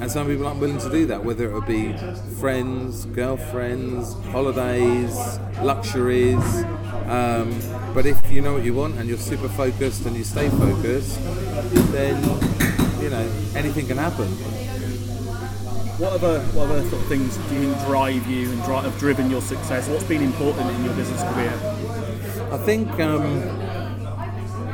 And 0.00 0.10
some 0.10 0.26
people 0.26 0.46
aren't 0.46 0.60
willing 0.60 0.78
to 0.78 0.90
do 0.90 1.06
that, 1.06 1.24
whether 1.24 1.44
it 1.44 1.52
would 1.52 1.66
be 1.66 1.94
friends, 2.40 3.06
girlfriends, 3.06 4.14
holidays, 4.26 5.38
luxuries. 5.62 6.64
Um, 7.06 7.58
but 7.94 8.06
if 8.06 8.18
you 8.30 8.40
know 8.40 8.54
what 8.54 8.64
you 8.64 8.74
want 8.74 8.96
and 8.96 9.08
you're 9.08 9.18
super 9.18 9.48
focused 9.48 10.06
and 10.06 10.16
you 10.16 10.24
stay 10.24 10.48
focused, 10.48 11.18
then 11.92 12.22
you 13.02 13.10
know 13.10 13.30
anything 13.54 13.86
can 13.86 13.98
happen. 13.98 14.28
What 15.98 16.12
other 16.12 16.40
what 16.40 16.70
other 16.70 16.88
sort 16.88 17.02
of 17.02 17.08
things 17.08 17.36
do 17.36 17.54
you 17.54 17.72
think 17.72 17.86
drive 17.86 18.26
you 18.26 18.50
and 18.50 18.62
drive, 18.64 18.84
have 18.84 18.98
driven 18.98 19.30
your 19.30 19.42
success? 19.42 19.88
What's 19.88 20.04
been 20.04 20.22
important 20.22 20.70
in 20.70 20.84
your 20.84 20.94
business 20.94 21.22
career? 21.22 21.52
I 22.50 22.58
think 22.58 22.88
um, 23.00 23.42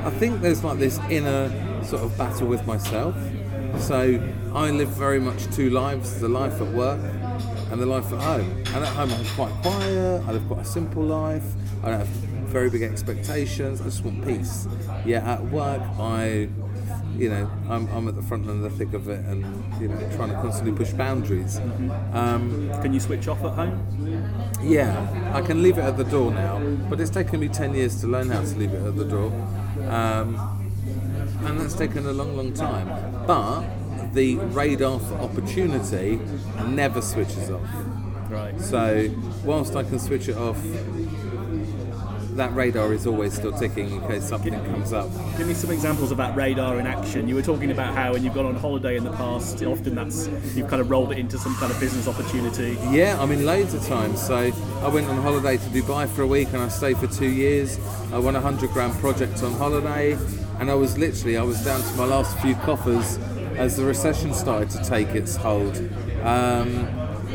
I 0.04 0.10
think 0.10 0.40
there's 0.40 0.64
like 0.64 0.78
this 0.78 0.98
inner 1.10 1.50
sort 1.84 2.02
of 2.02 2.16
battle 2.16 2.46
with 2.46 2.66
myself. 2.66 3.14
So 3.78 4.20
I 4.54 4.70
live 4.70 4.88
very 4.88 5.20
much 5.20 5.46
two 5.54 5.70
lives: 5.70 6.20
the 6.20 6.28
life 6.28 6.60
at 6.60 6.68
work 6.68 7.00
and 7.70 7.80
the 7.80 7.86
life 7.86 8.12
at 8.12 8.20
home. 8.20 8.50
And 8.74 8.84
at 8.84 8.88
home 8.88 9.12
I'm 9.12 9.24
quite 9.36 9.52
quiet. 9.62 10.22
I 10.26 10.32
live 10.32 10.46
quite 10.46 10.60
a 10.60 10.64
simple 10.64 11.02
life. 11.02 11.44
I 11.82 11.90
don't 11.90 11.98
have 11.98 12.08
very 12.08 12.68
big 12.68 12.82
expectations. 12.82 13.80
I 13.80 13.84
just 13.84 14.04
want 14.04 14.24
peace. 14.26 14.66
Yeah, 15.04 15.32
at 15.32 15.42
work 15.44 15.82
I 15.98 16.48
you 17.16 17.28
know, 17.28 17.50
I'm, 17.68 17.86
I'm 17.88 18.08
at 18.08 18.16
the 18.16 18.22
front 18.22 18.48
and 18.48 18.64
the 18.64 18.70
thick 18.70 18.94
of 18.94 19.08
it, 19.08 19.20
and 19.26 19.44
you 19.80 19.88
know, 19.88 19.96
trying 20.16 20.30
to 20.30 20.36
constantly 20.36 20.72
push 20.72 20.92
boundaries. 20.92 21.58
Um, 22.12 22.70
Can 22.80 22.94
you 22.94 23.00
switch 23.00 23.28
off 23.28 23.44
at 23.44 23.52
home? 23.52 24.50
yeah, 24.62 25.32
I 25.34 25.42
can 25.42 25.62
leave 25.62 25.78
it 25.78 25.82
at 25.82 25.96
the 25.96 26.04
door 26.04 26.30
now, 26.30 26.58
but 26.88 27.00
it's 27.00 27.10
taken 27.10 27.40
me 27.40 27.48
ten 27.48 27.74
years 27.74 28.00
to 28.00 28.06
learn 28.06 28.30
how 28.30 28.40
to 28.40 28.56
leave 28.56 28.72
it 28.72 28.82
at 28.82 28.96
the 28.96 29.04
door, 29.04 29.32
um, 29.88 30.59
and 31.44 31.61
that's 31.61 31.75
taken 31.75 32.06
a 32.06 32.12
long, 32.12 32.37
long 32.37 32.52
time. 32.52 32.88
But 33.26 33.64
the 34.14 34.37
radar 34.37 34.99
for 34.99 35.14
opportunity 35.14 36.20
never 36.66 37.00
switches 37.00 37.50
off. 37.50 37.68
Right. 38.28 38.61
So 38.61 39.11
whilst 39.44 39.76
I 39.76 39.82
can 39.82 39.99
switch 39.99 40.28
it 40.28 40.37
off, 40.37 40.61
that 42.37 42.54
radar 42.54 42.92
is 42.92 43.06
always 43.06 43.35
still 43.35 43.52
ticking 43.52 43.90
in 43.90 44.00
case 44.09 44.25
something 44.25 44.52
comes 44.52 44.92
up. 44.92 45.11
Give 45.37 45.47
me 45.47 45.54
some 45.54 45.70
examples 45.70 46.11
of 46.11 46.16
that 46.18 46.37
radar 46.37 46.78
in 46.78 46.87
action. 46.87 47.28
You 47.28 47.35
were 47.35 47.42
talking 47.42 47.70
about 47.70 47.94
how 47.94 48.12
when 48.12 48.23
you've 48.23 48.35
gone 48.35 48.47
on 48.47 48.54
holiday 48.54 48.97
in 48.97 49.04
the 49.04 49.12
past, 49.12 49.62
often 49.62 49.94
that's 49.94 50.28
you've 50.54 50.68
kind 50.68 50.80
of 50.80 50.90
rolled 50.90 51.12
it 51.12 51.18
into 51.18 51.38
some 51.38 51.54
kind 51.56 51.73
of 51.73 51.80
business 51.80 52.06
opportunity. 52.06 52.78
Yeah, 52.90 53.20
I 53.20 53.26
mean, 53.26 53.44
loads 53.44 53.75
of 53.75 53.85
times. 53.87 54.25
So 54.25 54.37
I 54.37 54.88
went 54.88 55.09
on 55.09 55.20
holiday 55.20 55.56
to 55.56 55.68
Dubai 55.70 56.09
for 56.09 56.23
a 56.23 56.26
week 56.26 56.49
and 56.49 56.59
I 56.59 56.68
stayed 56.68 56.99
for 56.99 57.09
two 57.09 57.30
years. 57.30 57.78
I 58.12 58.18
won 58.18 58.37
a 58.37 58.40
hundred 58.40 58.70
grand 58.70 58.94
project 59.00 59.42
on 59.42 59.52
holiday, 59.54 60.16
and 60.60 60.70
I 60.70 60.74
was 60.74 60.98
literally 60.98 61.38
I 61.38 61.42
was 61.42 61.64
down 61.64 61.80
to 61.80 61.94
my 61.94 62.04
last 62.04 62.38
few 62.38 62.54
coffers 62.54 63.18
as 63.56 63.76
the 63.76 63.84
recession 63.84 64.34
started 64.34 64.70
to 64.70 64.84
take 64.84 65.08
its 65.08 65.34
hold. 65.34 65.76
Um, 66.22 66.86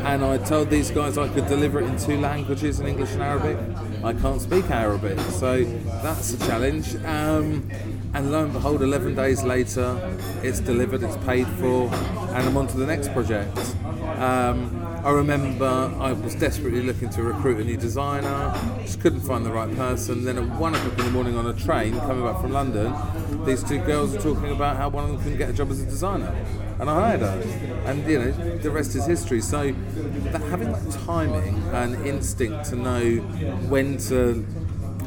and 0.04 0.24
I 0.24 0.38
told 0.38 0.70
these 0.70 0.92
guys 0.92 1.18
I 1.18 1.28
could 1.28 1.46
deliver 1.48 1.80
it 1.80 1.86
in 1.86 1.98
two 1.98 2.18
languages, 2.18 2.78
in 2.78 2.86
English 2.86 3.12
and 3.12 3.22
Arabic. 3.22 3.58
I 4.04 4.12
can't 4.12 4.40
speak 4.40 4.70
Arabic, 4.70 5.18
so 5.18 5.64
that's 5.64 6.34
a 6.34 6.38
challenge. 6.38 6.94
Um, 7.04 7.68
and 8.14 8.30
lo 8.30 8.44
and 8.44 8.52
behold, 8.52 8.82
11 8.82 9.16
days 9.16 9.42
later, 9.42 9.98
it's 10.44 10.60
delivered, 10.60 11.02
it's 11.02 11.16
paid 11.24 11.48
for, 11.48 11.88
and 11.92 12.48
I'm 12.48 12.56
on 12.56 12.68
to 12.68 12.76
the 12.76 12.86
next 12.86 13.12
project. 13.12 13.58
Um, 14.18 14.85
I 15.06 15.10
remember 15.10 15.94
I 16.00 16.10
was 16.10 16.34
desperately 16.34 16.82
looking 16.82 17.08
to 17.10 17.22
recruit 17.22 17.60
a 17.60 17.64
new 17.64 17.76
designer, 17.76 18.52
just 18.80 19.00
couldn't 19.00 19.20
find 19.20 19.46
the 19.46 19.52
right 19.52 19.72
person. 19.76 20.24
Then 20.24 20.36
at 20.36 20.58
one 20.58 20.74
o'clock 20.74 20.98
in 20.98 21.04
the 21.04 21.10
morning 21.12 21.36
on 21.36 21.46
a 21.46 21.52
train 21.54 21.96
coming 22.00 22.24
back 22.24 22.40
from 22.40 22.50
London, 22.50 22.92
these 23.44 23.62
two 23.62 23.78
girls 23.78 24.14
were 24.14 24.20
talking 24.20 24.50
about 24.50 24.76
how 24.76 24.88
one 24.88 25.04
of 25.04 25.10
them 25.10 25.22
couldn't 25.22 25.38
get 25.38 25.48
a 25.48 25.52
job 25.52 25.70
as 25.70 25.80
a 25.80 25.84
designer. 25.84 26.34
And 26.80 26.90
I 26.90 26.94
hired 26.94 27.20
her. 27.20 27.40
And 27.84 28.04
you 28.10 28.18
know, 28.18 28.32
the 28.58 28.68
rest 28.72 28.96
is 28.96 29.06
history. 29.06 29.40
So 29.42 29.70
that, 29.70 30.42
having 30.42 30.72
that 30.72 30.90
timing 31.06 31.56
and 31.72 32.04
instinct 32.04 32.64
to 32.70 32.74
know 32.74 33.18
when 33.68 33.98
to 34.08 34.44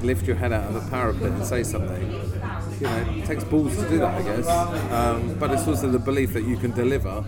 lift 0.01 0.25
your 0.25 0.37
head 0.37 0.53
out 0.53 0.63
of 0.63 0.75
the 0.75 0.89
parapet 0.89 1.23
and 1.23 1.45
say 1.45 1.61
something, 1.61 2.09
you 2.09 2.87
know, 2.87 3.15
it 3.17 3.25
takes 3.25 3.43
balls 3.43 3.75
to 3.75 3.89
do 3.89 3.97
that, 3.97 4.15
I 4.15 4.21
guess. 4.21 4.47
Um, 4.93 5.37
but 5.37 5.51
it's 5.51 5.67
also 5.67 5.89
the 5.89 5.99
belief 5.99 6.31
that 6.31 6.45
you 6.45 6.55
can 6.55 6.71
deliver. 6.71 7.25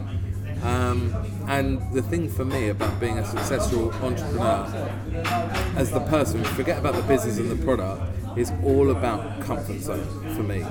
Um, 0.63 1.13
and 1.47 1.81
the 1.91 2.01
thing 2.01 2.29
for 2.29 2.45
me 2.45 2.69
about 2.69 2.99
being 2.99 3.17
a 3.17 3.25
successful 3.25 3.91
entrepreneur, 3.93 4.65
as 5.75 5.91
the 5.91 6.01
person, 6.01 6.43
forget 6.43 6.77
about 6.77 6.95
the 6.95 7.01
business 7.03 7.37
and 7.37 7.49
the 7.49 7.63
product, 7.63 8.03
is 8.37 8.51
all 8.63 8.91
about 8.91 9.41
comfort 9.41 9.79
zone 9.79 10.35
for 10.35 10.43
me. 10.43 10.63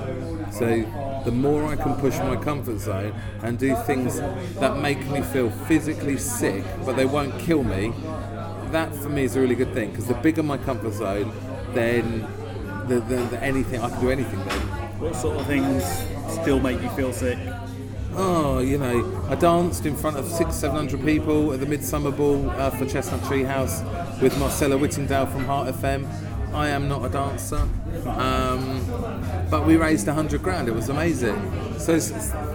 So 0.51 1.21
the 1.25 1.31
more 1.31 1.65
I 1.65 1.75
can 1.75 1.95
push 1.95 2.17
my 2.19 2.35
comfort 2.35 2.79
zone 2.79 3.13
and 3.43 3.59
do 3.59 3.75
things 3.85 4.19
that 4.59 4.79
make 4.79 5.05
me 5.07 5.21
feel 5.21 5.51
physically 5.67 6.17
sick, 6.17 6.63
but 6.85 6.95
they 6.95 7.05
won't 7.05 7.37
kill 7.39 7.63
me, 7.63 7.93
that 8.71 8.95
for 8.95 9.09
me 9.09 9.25
is 9.25 9.35
a 9.35 9.41
really 9.41 9.55
good 9.55 9.73
thing. 9.73 9.91
Because 9.91 10.07
the 10.07 10.15
bigger 10.15 10.41
my 10.41 10.57
comfort 10.57 10.93
zone, 10.93 11.31
then 11.73 12.21
the, 12.87 12.99
the, 13.01 13.17
the 13.29 13.43
anything 13.43 13.81
I 13.81 13.89
can 13.89 14.01
do 14.01 14.09
anything 14.09 14.39
then. 14.39 14.59
What 14.99 15.15
sort 15.15 15.37
of 15.37 15.45
things 15.47 15.83
still 16.41 16.59
make 16.59 16.81
you 16.81 16.89
feel 16.91 17.13
sick? 17.13 17.37
Oh, 18.13 18.59
you 18.59 18.77
know, 18.77 19.25
I 19.29 19.35
danced 19.35 19.85
in 19.85 19.95
front 19.95 20.17
of 20.17 20.27
six, 20.29 20.55
seven 20.55 20.75
hundred 20.75 21.03
people 21.05 21.53
at 21.53 21.61
the 21.61 21.65
Midsummer 21.65 22.11
Ball 22.11 22.49
uh, 22.49 22.69
for 22.71 22.85
Chestnut 22.85 23.23
Tree 23.23 23.43
House 23.43 23.81
with 24.21 24.37
Marcella 24.37 24.77
Whittingdale 24.77 25.27
from 25.27 25.45
Heart 25.45 25.75
FM. 25.75 26.07
I 26.53 26.67
am 26.69 26.89
not 26.89 27.05
a 27.05 27.09
dancer, 27.09 27.65
um, 28.05 28.85
but 29.49 29.65
we 29.65 29.77
raised 29.77 30.07
a 30.09 30.13
hundred 30.13 30.43
grand. 30.43 30.67
It 30.67 30.75
was 30.75 30.89
amazing. 30.89 31.35
So 31.79 31.97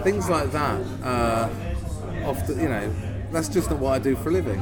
things 0.03 0.29
like 0.29 0.51
that. 0.51 0.81
Uh, 1.03 1.49
often, 2.23 2.59
you 2.59 2.69
know, 2.69 2.93
that's 3.31 3.49
just 3.49 3.71
not 3.71 3.79
what 3.79 3.93
I 3.93 3.99
do 3.99 4.15
for 4.15 4.29
a 4.29 4.33
living. 4.33 4.61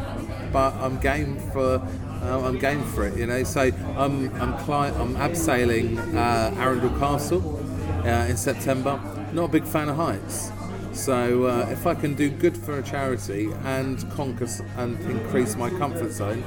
But 0.54 0.76
I'm 0.76 0.98
game 1.00 1.38
for. 1.52 1.86
Uh, 2.24 2.40
I'm 2.44 2.58
game 2.58 2.84
for 2.86 3.06
it, 3.06 3.18
you 3.18 3.28
know. 3.28 3.44
So 3.44 3.70
I'm 3.98 4.34
I'm 4.42 4.58
cli- 4.60 4.96
I'm 4.98 5.16
abseiling 5.16 6.16
uh, 6.16 6.58
Arundel 6.60 6.98
Castle 6.98 7.60
uh, 8.06 8.28
in 8.30 8.38
September. 8.38 8.98
Not 9.34 9.44
a 9.46 9.50
big 9.50 9.66
fan 9.66 9.90
of 9.90 9.98
heights. 9.98 10.52
So 10.96 11.46
uh, 11.46 11.68
if 11.70 11.86
I 11.86 11.94
can 11.94 12.16
do 12.16 12.30
good 12.30 12.58
for 12.58 12.80
a 12.80 12.82
charity 12.82 13.52
and 13.66 14.10
conquer 14.12 14.48
and 14.78 15.00
increase 15.02 15.56
my 15.56 15.70
comfort 15.70 16.12
zone, 16.12 16.42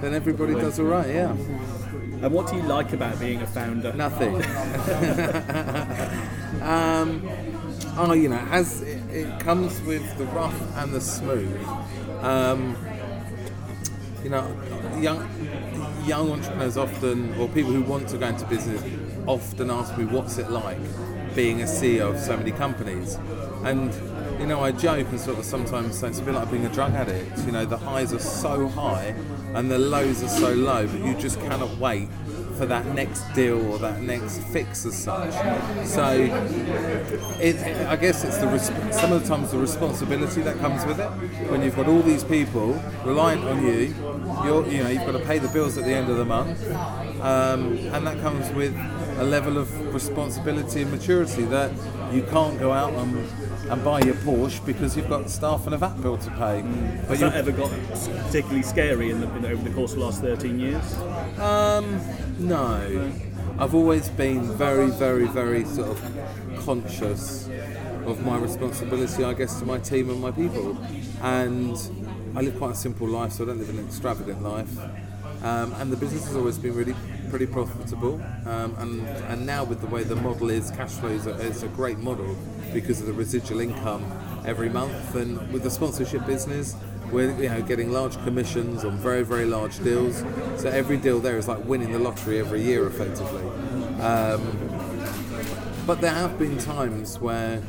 then 0.00 0.14
everybody 0.14 0.54
does 0.54 0.78
all 0.78 0.86
right. 0.86 1.08
Yeah, 1.08 1.30
And 1.32 2.30
what 2.30 2.48
do 2.48 2.56
you 2.56 2.62
like 2.62 2.92
about 2.92 3.18
being 3.18 3.40
a 3.40 3.46
founder? 3.46 3.92
nothing. 3.94 4.36
um, 6.62 7.26
oh, 7.96 8.12
you 8.12 8.28
know, 8.28 8.46
as 8.50 8.82
it, 8.82 9.02
it 9.10 9.40
comes 9.40 9.80
with 9.82 10.16
the 10.18 10.26
rough 10.26 10.76
and 10.76 10.92
the 10.92 11.00
smooth. 11.00 11.60
Um, 12.20 12.76
you 14.22 14.30
know, 14.30 14.46
young 15.00 15.28
young 16.04 16.32
entrepreneurs 16.32 16.76
often, 16.76 17.34
or 17.34 17.48
people 17.48 17.72
who 17.72 17.82
want 17.82 18.08
to 18.08 18.18
go 18.18 18.26
into 18.26 18.44
business, 18.46 18.82
often 19.26 19.70
ask 19.70 19.96
me, 19.96 20.04
"What's 20.04 20.38
it 20.38 20.50
like 20.50 20.78
being 21.34 21.62
a 21.62 21.66
CEO 21.66 22.10
of 22.10 22.18
so 22.18 22.36
many 22.36 22.50
companies?" 22.50 23.18
And 23.66 23.92
you 24.40 24.46
know, 24.46 24.60
I 24.60 24.70
joke 24.70 25.08
and 25.08 25.20
sort 25.20 25.38
of 25.38 25.44
sometimes 25.44 25.98
say 25.98 26.08
it's 26.08 26.20
a 26.20 26.22
bit 26.22 26.34
like 26.34 26.50
being 26.50 26.66
a 26.66 26.72
drug 26.72 26.92
addict. 26.92 27.38
You 27.46 27.52
know, 27.52 27.64
the 27.64 27.76
highs 27.76 28.12
are 28.12 28.20
so 28.20 28.68
high 28.68 29.14
and 29.54 29.68
the 29.70 29.78
lows 29.78 30.22
are 30.22 30.28
so 30.28 30.52
low, 30.52 30.86
but 30.86 31.00
you 31.00 31.14
just 31.14 31.40
cannot 31.40 31.76
wait 31.78 32.08
for 32.56 32.66
that 32.66 32.86
next 32.94 33.22
deal 33.34 33.60
or 33.72 33.78
that 33.78 34.02
next 34.02 34.38
fix 34.44 34.86
as 34.86 34.96
such. 34.96 35.32
So, 35.84 36.10
it, 37.40 37.56
I 37.86 37.96
guess 37.96 38.24
it's 38.24 38.38
the 38.38 38.58
some 38.92 39.12
of 39.12 39.22
the 39.22 39.28
times 39.28 39.50
the 39.50 39.58
responsibility 39.58 40.42
that 40.42 40.58
comes 40.58 40.84
with 40.86 41.00
it 41.00 41.08
when 41.50 41.62
you've 41.62 41.76
got 41.76 41.88
all 41.88 42.02
these 42.02 42.24
people 42.24 42.80
reliant 43.04 43.44
on 43.44 43.64
you. 43.66 43.94
You're, 44.44 44.66
you 44.68 44.84
know, 44.84 44.90
you've 44.90 45.06
got 45.06 45.12
to 45.12 45.24
pay 45.26 45.38
the 45.38 45.48
bills 45.48 45.76
at 45.76 45.84
the 45.84 45.92
end 45.92 46.08
of 46.08 46.18
the 46.18 46.24
month, 46.24 46.70
um, 47.20 47.78
and 47.78 48.06
that 48.06 48.20
comes 48.20 48.50
with 48.52 48.76
a 49.18 49.24
level 49.24 49.56
of 49.58 49.94
responsibility 49.94 50.82
and 50.82 50.90
maturity 50.90 51.42
that 51.44 51.72
you 52.12 52.22
can't 52.22 52.58
go 52.58 52.72
out 52.72 52.92
and, 52.92 53.26
and 53.70 53.84
buy 53.84 54.00
your 54.00 54.14
Porsche 54.16 54.64
because 54.64 54.96
you've 54.96 55.08
got 55.08 55.28
staff 55.28 55.66
and 55.66 55.74
a 55.74 55.78
VAT 55.78 56.00
bill 56.00 56.16
to 56.18 56.30
pay. 56.30 56.60
Has 57.08 57.20
you 57.20 57.28
that 57.28 57.34
ever 57.34 57.52
got 57.52 57.70
particularly 58.24 58.62
scary 58.62 59.10
in 59.10 59.20
the, 59.20 59.34
in, 59.36 59.44
over 59.44 59.68
the 59.68 59.74
course 59.74 59.92
of 59.92 59.98
the 59.98 60.04
last 60.04 60.20
13 60.20 60.58
years? 60.58 60.94
Um, 61.38 62.00
no. 62.38 63.12
I've 63.58 63.74
always 63.74 64.08
been 64.10 64.52
very, 64.56 64.88
very, 64.90 65.26
very 65.26 65.64
sort 65.64 65.88
of 65.88 66.62
conscious 66.64 67.48
of 68.04 68.24
my 68.24 68.38
responsibility, 68.38 69.24
I 69.24 69.34
guess, 69.34 69.58
to 69.60 69.66
my 69.66 69.78
team 69.78 70.10
and 70.10 70.20
my 70.20 70.30
people. 70.30 70.76
And 71.22 71.76
I 72.36 72.42
live 72.42 72.58
quite 72.58 72.72
a 72.72 72.76
simple 72.76 73.08
life, 73.08 73.32
so 73.32 73.44
I 73.44 73.46
don't 73.48 73.58
live 73.58 73.70
an 73.70 73.84
extravagant 73.84 74.42
life. 74.42 74.70
Um, 75.42 75.72
and 75.74 75.92
the 75.92 75.96
business 75.96 76.26
has 76.26 76.36
always 76.36 76.58
been 76.58 76.74
really 76.74 76.94
pretty 77.30 77.46
profitable. 77.46 78.20
Um, 78.46 78.74
and, 78.78 79.06
and 79.06 79.46
now 79.46 79.64
with 79.64 79.80
the 79.80 79.86
way 79.86 80.02
the 80.04 80.16
model 80.16 80.50
is, 80.50 80.70
cash 80.70 80.92
flow 80.92 81.10
is 81.10 81.26
a, 81.26 81.34
is 81.36 81.62
a 81.62 81.68
great 81.68 81.98
model 81.98 82.36
because 82.72 83.00
of 83.00 83.06
the 83.06 83.12
residual 83.12 83.60
income 83.60 84.04
every 84.44 84.68
month. 84.68 85.14
And 85.14 85.52
with 85.52 85.62
the 85.62 85.70
sponsorship 85.70 86.26
business, 86.26 86.76
we're 87.10 87.30
you 87.40 87.48
know 87.48 87.62
getting 87.62 87.92
large 87.92 88.16
commissions 88.24 88.84
on 88.84 88.96
very 88.96 89.22
very 89.24 89.46
large 89.46 89.78
deals. 89.82 90.24
So 90.56 90.68
every 90.68 90.96
deal 90.96 91.20
there 91.20 91.38
is 91.38 91.48
like 91.48 91.64
winning 91.64 91.92
the 91.92 91.98
lottery 91.98 92.40
every 92.40 92.62
year, 92.62 92.86
effectively. 92.86 93.42
Um, 94.00 94.42
but 95.86 96.00
there 96.00 96.12
have 96.12 96.38
been 96.38 96.58
times 96.58 97.20
where 97.20 97.62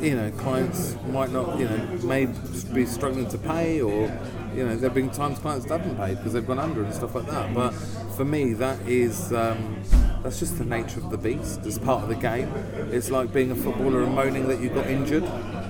you 0.00 0.14
know, 0.14 0.30
clients 0.32 0.96
might 1.08 1.30
not, 1.30 1.58
you 1.58 1.66
know, 1.66 1.76
may 2.02 2.26
be 2.72 2.86
struggling 2.86 3.28
to 3.28 3.38
pay, 3.38 3.80
or 3.80 4.10
you 4.54 4.64
know, 4.64 4.76
there 4.76 4.88
have 4.88 4.94
been 4.94 5.10
times 5.10 5.38
clients 5.38 5.68
haven't 5.68 5.96
paid 5.96 6.16
because 6.16 6.32
they've 6.32 6.46
gone 6.46 6.58
under 6.58 6.84
and 6.84 6.94
stuff 6.94 7.14
like 7.14 7.26
that. 7.26 7.52
But 7.54 7.72
for 8.16 8.24
me, 8.24 8.52
that 8.54 8.80
is 8.88 9.32
um, 9.32 9.82
that's 10.22 10.38
just 10.38 10.58
the 10.58 10.64
nature 10.64 11.00
of 11.00 11.10
the 11.10 11.18
beast. 11.18 11.60
It's 11.64 11.78
part 11.78 12.02
of 12.02 12.08
the 12.08 12.14
game. 12.14 12.52
It's 12.90 13.10
like 13.10 13.32
being 13.32 13.50
a 13.50 13.56
footballer 13.56 14.02
and 14.02 14.14
moaning 14.14 14.48
that 14.48 14.60
you 14.60 14.70
got 14.70 14.86
injured. 14.86 15.24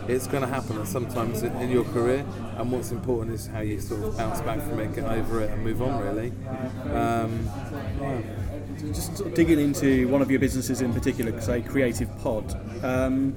It's 0.07 0.26
going 0.26 0.43
to 0.43 0.49
happen 0.49 0.85
sometimes 0.85 1.43
in, 1.43 1.71
your 1.71 1.85
career, 1.85 2.26
and 2.59 2.71
what's 2.71 2.93
important 2.93 3.35
is 3.35 3.47
how 3.47 3.61
you 3.61 3.81
sort 3.81 4.02
of 4.02 4.16
bounce 4.19 4.40
back 4.43 4.61
from 4.61 4.78
it, 4.81 4.95
get 4.95 5.04
over 5.04 5.43
it, 5.43 5.50
and 5.50 5.64
move 5.64 5.81
on. 5.81 6.00
Really. 6.00 6.33
Um, 6.93 7.49
yeah. 8.00 8.21
Just 8.93 9.35
digging 9.35 9.61
into 9.61 10.09
one 10.09 10.21
of 10.21 10.31
your 10.31 10.40
businesses 10.40 10.83
in 10.83 10.93
particular, 10.93 11.40
say 11.40 11.62
Creative 11.62 12.09
Pod. 12.19 12.54
Um, 12.85 13.35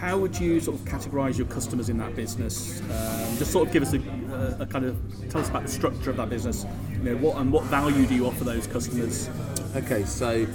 how 0.00 0.16
would 0.16 0.38
you 0.40 0.58
sort 0.60 0.80
of 0.80 0.86
categorise 0.86 1.36
your 1.36 1.46
customers 1.48 1.90
in 1.90 1.98
that 1.98 2.16
business? 2.16 2.80
Um, 2.80 3.36
just 3.36 3.52
sort 3.52 3.66
of 3.68 3.72
give 3.72 3.82
us 3.82 3.92
a, 3.92 3.98
a, 3.98 4.62
a, 4.62 4.66
kind 4.66 4.86
of 4.86 4.96
tell 5.28 5.42
us 5.42 5.50
about 5.50 5.64
the 5.64 5.68
structure 5.68 6.08
of 6.08 6.16
that 6.16 6.30
business. 6.30 6.64
You 6.92 6.98
know, 7.00 7.16
what 7.16 7.36
and 7.36 7.52
what 7.52 7.64
value 7.64 8.06
do 8.06 8.14
you 8.14 8.26
offer 8.26 8.42
those 8.42 8.66
customers? 8.66 9.28
Okay, 9.76 10.04
so 10.04 10.46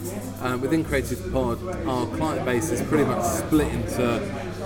um, 0.42 0.62
within 0.62 0.84
Creative 0.84 1.32
Pod, 1.32 1.64
our 1.88 2.08
client 2.18 2.44
base 2.44 2.72
is 2.72 2.82
pretty 2.90 3.06
much 3.06 3.24
split 3.24 3.72
into 3.72 4.20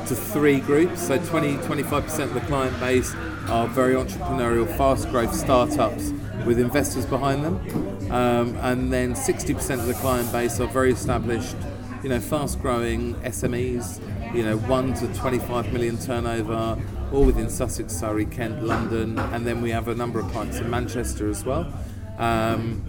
to 0.08 0.16
three 0.16 0.62
groups. 0.62 1.06
So 1.08 1.18
20, 1.26 1.56
25% 1.56 2.20
of 2.24 2.34
the 2.34 2.40
client 2.42 2.80
base 2.80 3.14
are 3.50 3.68
very 3.68 3.96
entrepreneurial, 3.96 4.66
fast 4.78 5.10
growth 5.10 5.36
startups 5.36 6.12
with 6.46 6.58
investors 6.58 7.06
behind 7.06 7.44
them. 7.44 8.12
Um, 8.12 8.56
and 8.62 8.94
then 8.94 9.14
60% 9.14 9.80
of 9.80 9.88
the 9.88 9.94
client 9.96 10.32
base 10.32 10.62
are 10.62 10.68
very 10.68 10.94
established, 10.94 11.58
you 12.02 12.08
know, 12.08 12.22
fast 12.22 12.62
growing 12.62 13.16
SMEs, 13.16 14.00
you 14.34 14.44
know, 14.44 14.58
1 14.58 14.94
to 14.96 15.14
25 15.14 15.74
million 15.74 15.98
turnover, 15.98 16.78
all 17.12 17.26
within 17.26 17.50
Sussex, 17.50 17.94
Surrey, 17.94 18.26
Kent, 18.26 18.64
London. 18.64 19.18
And 19.18 19.46
then 19.46 19.62
we 19.62 19.72
have 19.72 19.88
a 19.88 19.96
number 19.96 20.20
of 20.20 20.30
clients 20.32 20.60
in 20.60 20.70
Manchester 20.70 21.30
as 21.30 21.44
well. 21.44 21.72
Um, 22.18 22.84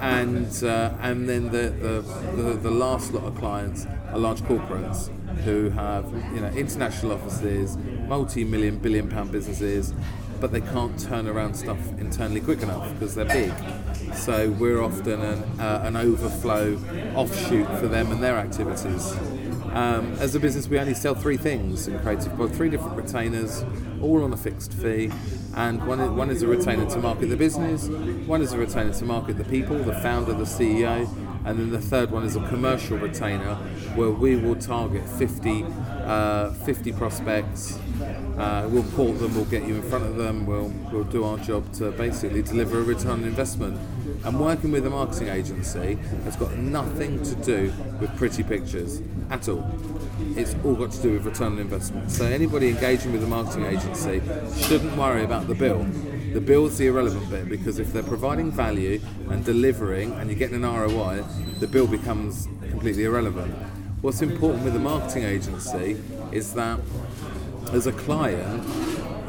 and 0.00 0.64
uh, 0.64 0.94
and 1.00 1.28
then 1.28 1.44
the, 1.50 1.70
the, 1.70 2.42
the, 2.42 2.54
the 2.54 2.70
last 2.70 3.12
lot 3.12 3.22
of 3.22 3.36
clients 3.36 3.86
are 4.10 4.18
large 4.18 4.40
corporates 4.42 5.10
who 5.44 5.70
have 5.70 6.12
you 6.34 6.40
know 6.40 6.48
international 6.48 7.12
offices, 7.12 7.76
multi-million, 8.08 8.78
billion 8.78 9.08
pound 9.08 9.30
businesses, 9.30 9.94
but 10.40 10.50
they 10.52 10.60
can't 10.60 10.98
turn 10.98 11.28
around 11.28 11.54
stuff 11.54 11.78
internally 11.98 12.40
quick 12.40 12.62
enough 12.62 12.92
because 12.94 13.14
they're 13.14 13.24
big. 13.24 13.52
So 14.14 14.50
we're 14.50 14.82
often 14.82 15.20
an, 15.22 15.60
uh, 15.60 15.82
an 15.84 15.96
overflow 15.96 16.74
offshoot 17.14 17.68
for 17.78 17.86
them 17.86 18.10
and 18.10 18.22
their 18.22 18.36
activities. 18.36 19.14
Um, 19.74 20.12
as 20.20 20.36
a 20.36 20.40
business, 20.40 20.68
we 20.68 20.78
only 20.78 20.94
sell 20.94 21.16
three 21.16 21.36
things 21.36 21.88
in 21.88 21.98
Creative 21.98 22.34
Pod, 22.36 22.54
three 22.54 22.70
different 22.70 22.96
retainers, 22.96 23.64
all 24.00 24.22
on 24.22 24.32
a 24.32 24.36
fixed 24.36 24.72
fee. 24.72 25.10
And 25.56 25.84
one 25.84 25.98
is, 25.98 26.10
one 26.10 26.30
is 26.30 26.42
a 26.42 26.46
retainer 26.46 26.88
to 26.90 26.98
market 26.98 27.26
the 27.26 27.36
business, 27.36 27.88
one 28.28 28.40
is 28.40 28.52
a 28.52 28.58
retainer 28.58 28.94
to 28.94 29.04
market 29.04 29.36
the 29.36 29.42
people, 29.44 29.76
the 29.76 29.94
founder, 29.94 30.32
the 30.32 30.44
CEO, 30.44 31.08
and 31.44 31.58
then 31.58 31.70
the 31.70 31.80
third 31.80 32.12
one 32.12 32.22
is 32.24 32.36
a 32.36 32.48
commercial 32.48 32.98
retainer 32.98 33.56
where 33.96 34.10
we 34.10 34.36
will 34.36 34.54
target 34.54 35.08
50, 35.08 35.64
uh, 36.04 36.52
50 36.52 36.92
prospects. 36.92 37.76
Uh, 38.38 38.68
we'll 38.70 38.84
court 38.92 39.18
them, 39.18 39.34
we'll 39.34 39.44
get 39.46 39.66
you 39.66 39.74
in 39.74 39.82
front 39.82 40.04
of 40.04 40.14
them, 40.14 40.46
we'll, 40.46 40.72
we'll 40.92 41.02
do 41.04 41.24
our 41.24 41.38
job 41.38 41.72
to 41.72 41.90
basically 41.92 42.42
deliver 42.42 42.78
a 42.78 42.82
return 42.82 43.10
on 43.10 43.24
investment. 43.24 43.76
And 44.24 44.40
working 44.40 44.72
with 44.72 44.86
a 44.86 44.90
marketing 44.90 45.28
agency 45.28 45.98
has 46.24 46.36
got 46.36 46.56
nothing 46.56 47.22
to 47.22 47.34
do 47.36 47.72
with 48.00 48.14
pretty 48.16 48.42
pictures 48.42 49.00
at 49.30 49.48
all. 49.48 49.68
It's 50.36 50.54
all 50.64 50.74
got 50.74 50.92
to 50.92 51.02
do 51.02 51.12
with 51.12 51.26
return 51.26 51.52
on 51.52 51.58
investment. 51.58 52.10
So 52.10 52.24
anybody 52.24 52.68
engaging 52.68 53.12
with 53.12 53.22
a 53.24 53.26
marketing 53.26 53.64
agency 53.64 54.22
shouldn't 54.62 54.96
worry 54.96 55.24
about 55.24 55.48
the 55.48 55.54
bill. 55.54 55.84
The 56.32 56.40
bill's 56.40 56.78
the 56.78 56.86
irrelevant 56.88 57.30
bit 57.30 57.48
because 57.48 57.78
if 57.78 57.92
they're 57.92 58.02
providing 58.02 58.50
value 58.50 59.00
and 59.30 59.44
delivering 59.44 60.12
and 60.14 60.30
you're 60.30 60.38
getting 60.38 60.56
an 60.56 60.62
ROI, 60.62 61.24
the 61.60 61.66
bill 61.66 61.86
becomes 61.86 62.48
completely 62.70 63.04
irrelevant. 63.04 63.54
What's 64.00 64.20
important 64.20 64.64
with 64.64 64.76
a 64.76 64.80
marketing 64.80 65.24
agency 65.24 65.96
is 66.32 66.54
that 66.54 66.80
as 67.72 67.86
a 67.86 67.92
client, 67.92 68.62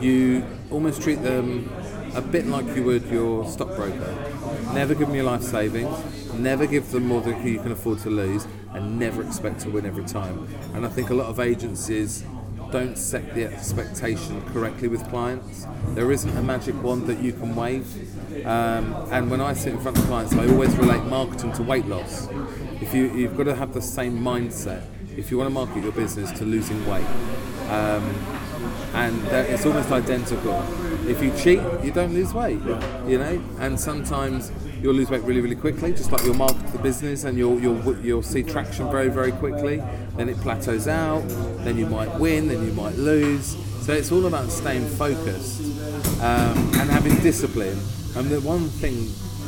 you 0.01 0.45
almost 0.71 1.01
treat 1.01 1.21
them 1.21 1.69
a 2.15 2.21
bit 2.21 2.47
like 2.47 2.65
you 2.75 2.83
would 2.83 3.05
your 3.05 3.49
stockbroker. 3.49 4.34
Never 4.73 4.93
give 4.93 5.07
them 5.07 5.15
your 5.15 5.25
life 5.25 5.41
savings, 5.41 6.33
never 6.33 6.65
give 6.65 6.91
them 6.91 7.07
more 7.07 7.21
than 7.21 7.45
you 7.45 7.59
can 7.59 7.71
afford 7.71 7.99
to 7.99 8.09
lose, 8.09 8.47
and 8.73 8.99
never 8.99 9.23
expect 9.23 9.61
to 9.61 9.69
win 9.69 9.85
every 9.85 10.05
time. 10.05 10.47
And 10.73 10.85
I 10.85 10.89
think 10.89 11.09
a 11.09 11.13
lot 11.13 11.27
of 11.27 11.39
agencies 11.39 12.23
don't 12.71 12.97
set 12.97 13.33
the 13.35 13.45
expectation 13.45 14.41
correctly 14.51 14.87
with 14.87 15.07
clients. 15.09 15.65
There 15.89 16.11
isn't 16.11 16.35
a 16.37 16.41
magic 16.41 16.81
wand 16.83 17.07
that 17.07 17.19
you 17.19 17.31
can 17.31 17.55
wave. 17.55 17.85
Um, 18.45 18.93
and 19.11 19.31
when 19.31 19.39
I 19.39 19.53
sit 19.53 19.73
in 19.73 19.79
front 19.79 19.97
of 19.97 20.03
clients, 20.05 20.33
I 20.33 20.47
always 20.47 20.75
relate 20.75 21.03
marketing 21.03 21.53
to 21.53 21.63
weight 21.63 21.85
loss. 21.85 22.27
If 22.81 22.93
you, 22.93 23.13
you've 23.13 23.37
got 23.37 23.43
to 23.43 23.55
have 23.55 23.73
the 23.73 23.81
same 23.81 24.19
mindset 24.19 24.83
if 25.17 25.31
you 25.31 25.37
want 25.37 25.47
to 25.47 25.53
market 25.53 25.83
your 25.83 25.93
business 25.93 26.31
to 26.39 26.45
losing 26.45 26.85
weight. 26.85 27.05
Um, 27.69 28.03
and 28.93 29.25
it's 29.27 29.65
almost 29.65 29.91
identical. 29.91 30.61
If 31.07 31.21
you 31.21 31.31
cheat, 31.37 31.61
you 31.83 31.91
don't 31.91 32.13
lose 32.13 32.33
weight, 32.33 32.59
you 33.07 33.17
know. 33.17 33.43
And 33.59 33.79
sometimes 33.79 34.51
you'll 34.81 34.95
lose 34.95 35.09
weight 35.09 35.21
really, 35.23 35.41
really 35.41 35.55
quickly, 35.55 35.91
just 35.91 36.11
like 36.11 36.23
you'll 36.23 36.35
market 36.35 36.67
the 36.71 36.79
business, 36.79 37.23
and 37.23 37.37
you'll 37.37 37.59
you'll 37.59 37.97
you'll 37.99 38.23
see 38.23 38.43
traction 38.43 38.89
very, 38.89 39.09
very 39.09 39.31
quickly. 39.31 39.83
Then 40.15 40.29
it 40.29 40.37
plateaus 40.37 40.87
out. 40.87 41.23
Then 41.63 41.77
you 41.77 41.85
might 41.85 42.13
win. 42.19 42.47
Then 42.47 42.65
you 42.65 42.73
might 42.73 42.95
lose. 42.95 43.55
So 43.85 43.93
it's 43.93 44.11
all 44.11 44.25
about 44.25 44.49
staying 44.49 44.87
focused 44.87 45.61
um, 46.21 46.57
and 46.79 46.89
having 46.89 47.15
discipline. 47.17 47.79
And 48.15 48.29
the 48.29 48.41
one 48.41 48.67
thing, 48.67 48.95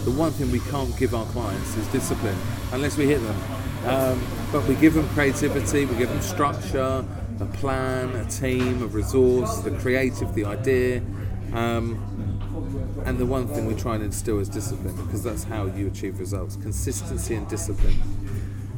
the 0.06 0.12
one 0.12 0.32
thing 0.32 0.52
we 0.52 0.60
can't 0.70 0.96
give 0.98 1.16
our 1.16 1.26
clients 1.28 1.76
is 1.76 1.88
discipline, 1.88 2.38
unless 2.72 2.98
we 2.98 3.08
hit 3.08 3.20
them. 3.20 3.42
Um, 3.86 4.22
but 4.52 4.64
we 4.68 4.76
give 4.76 4.94
them 4.94 5.08
creativity, 5.10 5.86
we 5.86 5.96
give 5.96 6.10
them 6.10 6.22
structure, 6.22 7.04
a 7.40 7.46
plan, 7.46 8.16
a 8.16 8.26
team, 8.26 8.84
a 8.84 8.88
resource, 8.88 9.60
the 9.60 9.72
creative, 9.72 10.34
the 10.36 10.46
idea. 10.46 11.02
Um, 11.54 13.04
and 13.06 13.18
the 13.18 13.26
one 13.26 13.48
thing 13.48 13.66
we 13.66 13.76
try 13.76 13.96
and 13.96 14.04
instill 14.04 14.40
is 14.40 14.50
discipline 14.50 14.96
because 15.06 15.24
that's 15.24 15.44
how 15.44 15.66
you 15.66 15.88
achieve 15.88 16.20
results 16.20 16.56
consistency 16.58 17.36
and 17.36 17.48
discipline. 17.48 17.96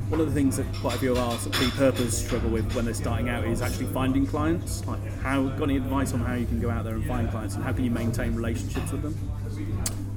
One 0.10 0.20
of 0.20 0.28
the 0.28 0.34
things 0.34 0.58
that 0.58 0.66
quite 0.76 0.96
a 0.96 0.98
few 0.98 1.12
of 1.12 1.20
our 1.20 1.38
Be 1.60 1.70
Purpose 1.72 2.26
struggle 2.26 2.50
with 2.50 2.74
when 2.74 2.86
they're 2.86 2.96
starting 2.96 3.30
out 3.30 3.44
is 3.46 3.62
actually 3.62 3.86
finding 3.88 4.26
clients. 4.26 4.86
Like, 4.88 5.00
how 5.22 5.50
got 5.50 5.64
any 5.64 5.78
advice 5.78 6.14
on 6.14 6.20
how 6.20 6.34
you 6.34 6.48
can 6.48 6.60
go 6.60 6.70
out 6.70 6.84
there 6.84 6.96
and 6.96 7.06
find 7.06 7.30
clients, 7.30 7.54
and 7.54 7.64
how 7.64 7.74
can 7.74 7.84
you 7.84 7.92
maintain 7.92 8.34
relationships 8.34 8.92
with 8.92 9.04
them? 9.04 9.16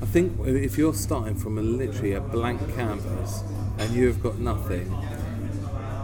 I 0.00 0.06
think 0.06 0.46
if 0.46 0.78
you're 0.78 0.94
starting 0.94 1.36
from 1.36 1.58
a 1.58 1.62
literally 1.62 2.12
a 2.14 2.20
blank 2.20 2.60
canvas 2.74 3.44
and 3.78 3.94
you've 3.94 4.22
got 4.22 4.38
nothing, 4.38 4.90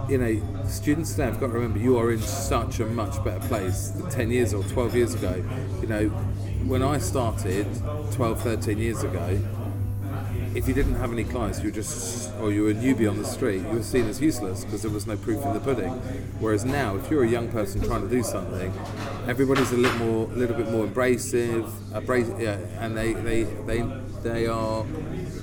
you 0.08 0.18
know, 0.18 0.66
students 0.66 1.12
today 1.12 1.24
have 1.24 1.40
got 1.40 1.48
to 1.48 1.52
remember 1.52 1.78
you 1.78 1.98
are 1.98 2.12
in 2.12 2.20
such 2.20 2.80
a 2.80 2.86
much 2.86 3.22
better 3.24 3.46
place 3.48 3.88
than 3.88 4.08
10 4.10 4.30
years 4.30 4.54
or 4.54 4.62
12 4.64 4.94
years 4.94 5.14
ago. 5.14 5.42
You 5.80 5.86
know, 5.86 6.10
when 6.66 6.82
I 6.82 6.98
started 6.98 7.66
12, 8.12 8.42
13 8.42 8.78
years 8.78 9.02
ago, 9.02 9.38
if 10.54 10.66
you 10.66 10.74
didn't 10.74 10.96
have 10.96 11.12
any 11.12 11.24
clients, 11.24 11.60
you 11.60 11.66
were 11.66 11.74
just, 11.74 12.32
or 12.40 12.50
you 12.50 12.64
were 12.64 12.70
a 12.70 12.74
newbie 12.74 13.08
on 13.08 13.18
the 13.18 13.24
street, 13.24 13.62
you 13.62 13.68
were 13.68 13.82
seen 13.82 14.06
as 14.06 14.20
useless 14.20 14.64
because 14.64 14.82
there 14.82 14.90
was 14.90 15.06
no 15.06 15.16
proof 15.16 15.44
in 15.44 15.52
the 15.52 15.60
pudding. 15.60 15.90
Whereas 16.40 16.64
now, 16.64 16.96
if 16.96 17.10
you're 17.10 17.22
a 17.22 17.28
young 17.28 17.48
person 17.48 17.80
trying 17.82 18.02
to 18.02 18.08
do 18.08 18.22
something, 18.22 18.72
everybody's 19.26 19.70
a 19.72 19.76
little 19.76 19.98
more, 19.98 20.26
little 20.28 20.56
bit 20.56 20.70
more 20.70 20.84
abrasive, 20.84 21.70
abrasive 21.94 22.40
yeah, 22.40 22.58
and 22.80 22.96
they, 22.96 23.12
they, 23.12 23.44
they, 23.44 23.84
they 24.22 24.46
are 24.46 24.84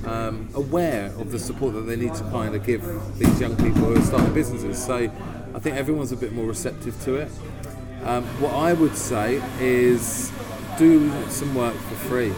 um, 0.05 0.49
aware 0.53 1.07
of 1.17 1.31
the 1.31 1.39
support 1.39 1.73
that 1.75 1.81
they 1.81 1.95
need 1.95 2.13
to 2.15 2.23
kind 2.25 2.55
of 2.55 2.65
give 2.65 2.83
these 3.17 3.39
young 3.39 3.55
people 3.55 3.81
who 3.81 3.97
are 3.97 4.01
starting 4.01 4.33
businesses. 4.33 4.83
So 4.83 4.95
I 4.95 5.59
think 5.59 5.77
everyone's 5.77 6.11
a 6.11 6.17
bit 6.17 6.33
more 6.33 6.45
receptive 6.45 6.99
to 7.03 7.15
it. 7.15 7.31
Um, 8.03 8.23
what 8.41 8.53
I 8.53 8.73
would 8.73 8.95
say 8.95 9.41
is 9.59 10.31
do 10.77 11.29
some 11.29 11.55
work 11.55 11.75
for 11.75 11.95
free. 11.95 12.33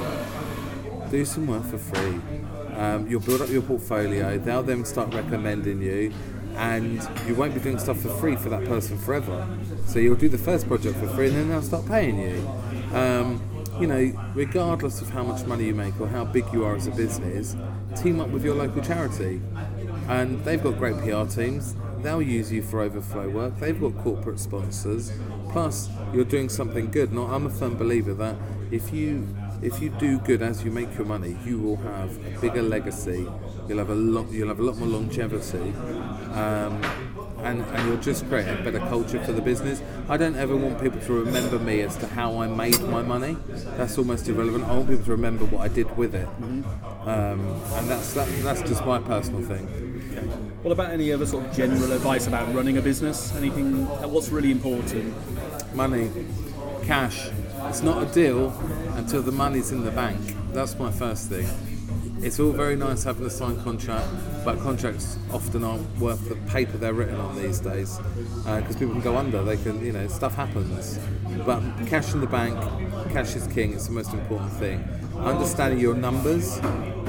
Do 1.10 1.26
some 1.26 1.48
work 1.48 1.64
for 1.66 1.78
free. 1.78 2.20
Um, 2.76 3.08
you'll 3.08 3.22
build 3.22 3.42
up 3.42 3.50
your 3.50 3.64
portfolio, 3.64 4.38
they'll 4.38 4.62
then 4.62 4.86
start 4.86 5.14
recommending 5.14 5.82
you, 5.82 6.14
and 6.56 7.02
you 7.28 7.34
won't 7.34 7.54
be 7.54 7.60
doing 7.60 7.80
stuff 7.80 8.00
for 8.00 8.10
free 8.10 8.36
for 8.36 8.50
that 8.50 8.66
person 8.66 8.98
forever. 8.98 9.48
So 9.88 10.00
you'll 10.00 10.16
do 10.16 10.30
the 10.30 10.38
first 10.38 10.68
project 10.68 10.98
for 10.98 11.08
free 11.08 11.28
and 11.28 11.36
then 11.36 11.50
they'll 11.50 11.62
start 11.62 11.88
paying 11.88 12.20
you. 12.20 12.48
Um, 12.94 13.42
you 13.80 13.88
know, 13.88 14.32
regardless 14.34 15.02
of 15.02 15.10
how 15.10 15.24
much 15.24 15.46
money 15.46 15.66
you 15.66 15.76
make 15.76 16.00
or 16.02 16.08
how 16.08 16.26
big 16.26 16.46
you 16.52 16.66
are 16.66 16.76
as 16.76 16.88
a 16.88 16.92
business, 16.92 17.56
team 17.96 18.20
up 18.20 18.30
with 18.30 18.44
your 18.44 18.56
local 18.56 18.82
charity. 18.82 19.42
And 20.08 20.44
they've 20.44 20.62
got 20.62 20.78
great 20.78 20.98
PR 20.98 21.26
teams. 21.26 21.76
They'll 22.02 22.22
use 22.22 22.52
you 22.52 22.62
for 22.62 22.82
overflow 22.82 23.30
work. 23.30 23.60
They've 23.60 23.80
got 23.80 23.98
corporate 23.98 24.40
sponsors. 24.40 25.12
Plus, 25.50 25.90
you're 26.14 26.26
doing 26.26 26.50
something 26.50 26.92
good. 26.92 27.12
Now, 27.14 27.24
I'm 27.24 27.46
a 27.46 27.50
firm 27.50 27.76
believer 27.78 28.14
that 28.16 28.36
if 28.72 28.94
you 28.94 29.28
if 29.62 29.82
you 29.82 29.90
do 29.90 30.20
good 30.20 30.44
as 30.44 30.64
you 30.64 30.70
make 30.70 30.96
your 30.98 31.06
money, 31.06 31.36
you 31.44 31.58
will 31.58 31.78
have 31.78 32.16
a 32.26 32.40
bigger 32.40 32.62
legacy. 32.62 33.28
You'll 33.68 33.80
have 33.80 33.90
a 33.90 33.96
lot. 33.96 34.30
You'll 34.32 34.50
have 34.50 34.60
a 34.60 34.64
lot 34.64 34.78
more 34.78 34.88
longevity. 34.88 35.74
Um, 36.34 36.82
and, 37.40 37.62
and 37.62 37.88
you'll 37.88 37.98
just 38.02 38.28
create 38.30 38.48
a 38.48 38.62
better 38.64 38.80
culture 38.80 39.24
for 39.24 39.32
the 39.32 39.42
business. 39.42 39.82
I 40.10 40.18
don't 40.18 40.36
ever 40.36 40.56
want 40.56 40.82
people 40.82 41.00
to 41.02 41.14
remember 41.14 41.60
me 41.60 41.82
as 41.82 41.96
to 41.98 42.08
how 42.08 42.40
I 42.40 42.48
made 42.48 42.82
my 42.84 43.02
money. 43.02 43.38
That's 43.78 43.98
almost 43.98 44.28
irrelevant. 44.28 44.66
I 44.66 44.76
want 44.76 44.90
people 44.90 45.06
to 45.06 45.12
remember 45.12 45.46
what 45.46 45.62
I 45.62 45.68
did 45.68 45.96
with 45.98 46.16
it, 46.16 46.28
um, 46.28 47.40
and 47.76 47.90
that's 47.90 48.14
that, 48.14 48.28
that's 48.44 48.62
just 48.64 48.86
my 48.86 49.00
personal 49.00 49.42
thing. 49.44 50.47
What 50.68 50.74
about 50.74 50.92
any 50.92 51.14
other 51.14 51.26
sort 51.26 51.46
of 51.46 51.56
general 51.56 51.94
advice 51.94 52.28
about 52.28 52.54
running 52.54 52.78
a 52.78 52.82
business? 52.82 53.34
Anything? 53.38 53.86
What's 54.12 54.28
really 54.28 54.52
important? 54.52 55.16
Money, 55.74 56.12
cash. 56.84 57.30
It's 57.70 57.82
not 57.82 58.04
a 58.04 58.06
deal 58.14 58.50
until 58.98 59.22
the 59.22 59.32
money's 59.32 59.72
in 59.72 59.86
the 59.86 59.92
bank. 59.92 60.20
That's 60.52 60.78
my 60.78 60.92
first 60.92 61.30
thing. 61.30 61.48
It's 62.22 62.38
all 62.42 62.52
very 62.52 62.76
nice 62.76 63.06
having 63.06 63.26
a 63.26 63.30
signed 63.30 63.64
contract, 63.64 64.10
but 64.44 64.60
contracts 64.60 65.18
often 65.32 65.64
aren't 65.64 65.88
worth 66.00 66.28
the 66.28 66.36
paper 66.52 66.78
they're 66.78 66.92
written 66.92 67.16
on 67.16 67.42
these 67.42 67.62
days 67.62 67.98
because 68.44 68.76
people 68.76 68.92
can 68.92 69.02
go 69.02 69.16
under. 69.16 69.42
They 69.44 69.56
can, 69.56 69.86
you 69.86 69.94
know, 69.94 70.10
stuff 70.10 70.36
happens. 70.36 71.00
But 71.46 71.62
cash 71.86 72.14
in 72.14 72.20
the 72.20 72.28
bank, 72.28 72.60
cash 73.14 73.38
is 73.38 73.48
king. 73.48 73.72
It's 73.72 73.88
the 73.88 73.94
most 73.94 74.12
important 74.12 74.52
thing. 74.52 74.84
Understanding 75.16 75.80
your 75.80 75.96
numbers, 75.96 76.60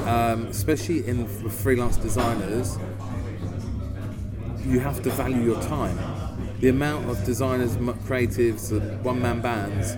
um, 0.06 0.46
especially 0.46 1.04
in 1.08 1.26
freelance 1.26 1.96
designers, 1.96 2.78
you 4.68 4.80
have 4.80 5.02
to 5.02 5.10
value 5.10 5.42
your 5.42 5.62
time. 5.62 5.98
The 6.60 6.68
amount 6.68 7.08
of 7.08 7.24
designers, 7.24 7.76
creatives, 7.76 8.70
one-man 9.02 9.40
bands 9.40 9.96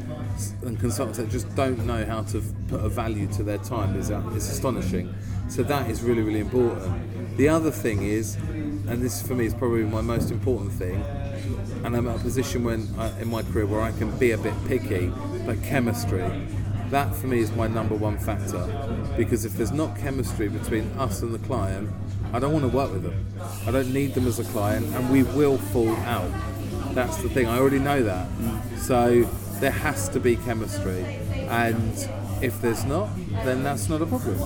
and 0.63 0.79
consultants 0.79 1.19
that 1.19 1.29
just 1.29 1.53
don't 1.57 1.85
know 1.87 2.05
how 2.05 2.23
to 2.23 2.43
put 2.69 2.81
a 2.81 2.89
value 2.89 3.27
to 3.33 3.43
their 3.43 3.59
time 3.59 3.97
is, 3.97 4.11
uh, 4.11 4.23
is 4.37 4.49
astonishing. 4.49 5.13
So 5.49 5.63
that 5.65 5.91
is 5.91 6.03
really, 6.03 6.23
really 6.23 6.41
important. 6.41 7.37
The 7.37 7.49
other 7.49 7.71
thing 7.71 8.03
is, 8.03 8.37
and 8.37 9.03
this 9.03 9.27
for 9.27 9.35
me 9.35 9.47
is 9.47 9.55
probably 9.55 9.83
my 9.85 10.03
most 10.03 10.31
important 10.31 10.73
thing, 10.73 11.03
and 11.85 11.97
I'm 11.97 12.07
at 12.07 12.17
a 12.17 12.19
position 12.21 12.63
when 12.63 12.87
I, 12.97 13.19
in 13.21 13.29
my 13.29 13.43
career 13.43 13.67
where 13.67 13.81
I 13.81 13.93
can 13.93 14.17
be 14.19 14.31
a 14.33 14.39
bit 14.39 14.55
picky, 14.69 15.13
but 15.47 15.61
chemistry. 15.65 16.47
That 16.91 17.15
for 17.15 17.27
me 17.27 17.41
is 17.41 17.53
my 17.53 17.67
number 17.67 17.95
one 17.95 18.19
factor 18.19 18.67
because 19.17 19.45
if 19.45 19.53
there's 19.55 19.73
not 19.73 19.97
chemistry 19.97 20.49
between 20.49 20.91
us 20.99 21.23
and 21.23 21.33
the 21.33 21.39
client, 21.39 21.89
I 22.33 22.39
don't 22.39 22.53
want 22.53 22.65
to 22.65 22.77
work 22.77 22.93
with 22.93 23.03
them. 23.03 23.27
I 23.67 23.71
don't 23.71 23.93
need 23.93 24.15
them 24.15 24.27
as 24.27 24.39
a 24.39 24.45
client, 24.45 24.87
and 24.95 25.11
we 25.11 25.23
will 25.23 25.59
fall 25.59 25.95
out. 25.97 26.31
That's 26.95 27.17
the 27.19 27.29
thing. 27.29 27.47
I 27.47 27.59
already 27.59 27.79
know 27.79 28.03
that. 28.03 28.29
So 28.79 29.23
there 29.61 29.71
has 29.71 30.09
to 30.11 30.21
be 30.21 30.37
chemistry, 30.37 31.03
and 31.49 32.09
if 32.43 32.61
there's 32.63 32.85
not, 32.85 33.09
then 33.45 33.63
that's 33.63 33.89
not 33.89 34.01
a 34.01 34.07
problem. 34.07 34.39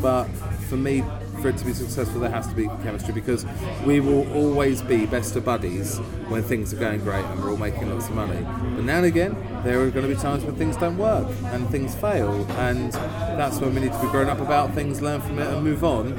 But 0.00 0.24
for 0.68 0.76
me, 0.76 1.04
for 1.40 1.48
it 1.48 1.56
to 1.58 1.64
be 1.64 1.72
successful, 1.72 2.20
there 2.20 2.30
has 2.30 2.46
to 2.46 2.54
be 2.54 2.66
chemistry 2.82 3.12
because 3.12 3.44
we 3.84 4.00
will 4.00 4.30
always 4.32 4.80
be 4.80 5.06
best 5.06 5.34
of 5.36 5.44
buddies 5.44 5.98
when 6.28 6.42
things 6.42 6.72
are 6.72 6.76
going 6.76 7.00
great 7.00 7.24
and 7.24 7.42
we're 7.42 7.50
all 7.50 7.56
making 7.56 7.90
lots 7.90 8.08
of 8.08 8.14
money. 8.14 8.40
But 8.40 8.84
now 8.84 8.98
and 8.98 9.06
again, 9.06 9.36
there 9.64 9.80
are 9.80 9.90
going 9.90 10.08
to 10.08 10.14
be 10.14 10.20
times 10.20 10.44
when 10.44 10.54
things 10.54 10.76
don't 10.76 10.96
work 10.96 11.28
and 11.46 11.68
things 11.70 11.94
fail, 11.96 12.46
and 12.52 12.92
that's 12.92 13.58
when 13.58 13.74
we 13.74 13.80
need 13.80 13.92
to 13.92 14.00
be 14.00 14.08
grown 14.08 14.28
up 14.28 14.40
about 14.40 14.72
things, 14.72 15.02
learn 15.02 15.20
from 15.20 15.38
it, 15.40 15.48
and 15.48 15.64
move 15.64 15.84
on. 15.84 16.12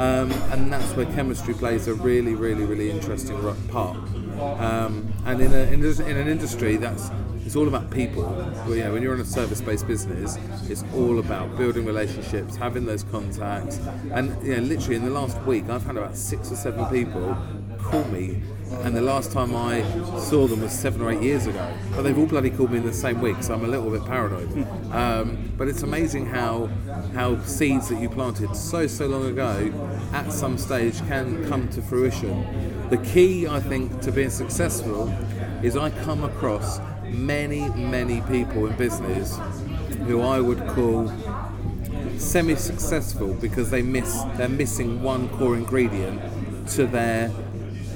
Um, 0.00 0.32
and 0.50 0.72
that's 0.72 0.96
where 0.96 1.04
chemistry 1.04 1.52
plays 1.52 1.86
a 1.86 1.92
really, 1.92 2.34
really, 2.34 2.64
really 2.64 2.90
interesting 2.90 3.38
part. 3.68 3.98
Um, 4.40 5.12
and 5.26 5.42
in, 5.42 5.52
a, 5.52 5.64
in, 5.70 5.84
in 5.84 6.16
an 6.16 6.26
industry 6.26 6.76
that's 6.78 7.10
it's 7.44 7.56
all 7.56 7.68
about 7.68 7.90
people. 7.90 8.22
Well, 8.22 8.76
yeah, 8.76 8.90
when 8.90 9.02
you're 9.02 9.14
in 9.14 9.20
a 9.20 9.24
service-based 9.24 9.86
business, 9.86 10.38
it's 10.68 10.84
all 10.94 11.18
about 11.18 11.56
building 11.58 11.84
relationships, 11.84 12.56
having 12.56 12.86
those 12.86 13.02
contacts, 13.02 13.78
and 14.12 14.40
know, 14.56 14.62
literally 14.62 14.96
in 14.96 15.04
the 15.04 15.10
last 15.10 15.36
week, 15.42 15.68
I've 15.68 15.84
had 15.84 15.96
about 15.96 16.16
six 16.16 16.50
or 16.50 16.56
seven 16.56 16.86
people 16.86 17.36
call 17.82 18.04
me, 18.04 18.40
and 18.70 18.96
the 18.96 19.00
last 19.00 19.32
time 19.32 19.54
I 19.54 19.82
saw 20.18 20.46
them 20.46 20.62
was 20.62 20.72
seven 20.72 21.00
or 21.02 21.10
eight 21.10 21.22
years 21.22 21.46
ago. 21.46 21.72
But 21.94 22.02
they've 22.02 22.16
all 22.16 22.26
bloody 22.26 22.50
called 22.50 22.70
me 22.70 22.78
in 22.78 22.86
the 22.86 22.92
same 22.92 23.20
week, 23.20 23.42
so 23.42 23.54
I'm 23.54 23.64
a 23.64 23.68
little 23.68 23.90
bit 23.90 24.04
paranoid. 24.04 24.50
Um, 24.92 25.52
but 25.56 25.68
it's 25.68 25.82
amazing 25.82 26.26
how 26.26 26.66
how 27.14 27.40
seeds 27.42 27.88
that 27.88 28.00
you 28.00 28.08
planted 28.08 28.54
so 28.54 28.86
so 28.86 29.06
long 29.06 29.26
ago, 29.26 29.72
at 30.12 30.32
some 30.32 30.56
stage, 30.56 30.98
can 31.06 31.48
come 31.48 31.68
to 31.70 31.82
fruition. 31.82 32.88
The 32.90 32.98
key, 32.98 33.46
I 33.46 33.60
think, 33.60 34.00
to 34.02 34.12
being 34.12 34.30
successful 34.30 35.08
is 35.62 35.76
I 35.76 35.90
come 35.90 36.24
across 36.24 36.80
many, 37.04 37.68
many 37.70 38.20
people 38.22 38.66
in 38.66 38.76
business 38.76 39.38
who 40.06 40.22
I 40.22 40.40
would 40.40 40.66
call 40.68 41.12
semi-successful 42.18 43.34
because 43.34 43.70
they 43.70 43.82
miss 43.82 44.22
they're 44.36 44.48
missing 44.48 45.02
one 45.02 45.28
core 45.30 45.56
ingredient 45.56 46.20
to 46.68 46.86
their 46.86 47.30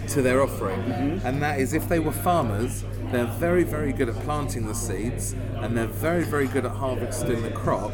to 0.08 0.22
their 0.22 0.42
offering, 0.42 0.80
and 1.24 1.42
that 1.42 1.58
is 1.58 1.72
if 1.72 1.88
they 1.88 1.98
were 1.98 2.12
farmers, 2.12 2.84
they're 3.10 3.26
very, 3.26 3.62
very 3.62 3.92
good 3.92 4.08
at 4.08 4.16
planting 4.16 4.66
the 4.66 4.74
seeds 4.74 5.34
and 5.58 5.76
they're 5.76 5.86
very, 5.86 6.24
very 6.24 6.48
good 6.48 6.64
at 6.64 6.72
harvesting 6.72 7.42
the 7.42 7.50
crop, 7.50 7.92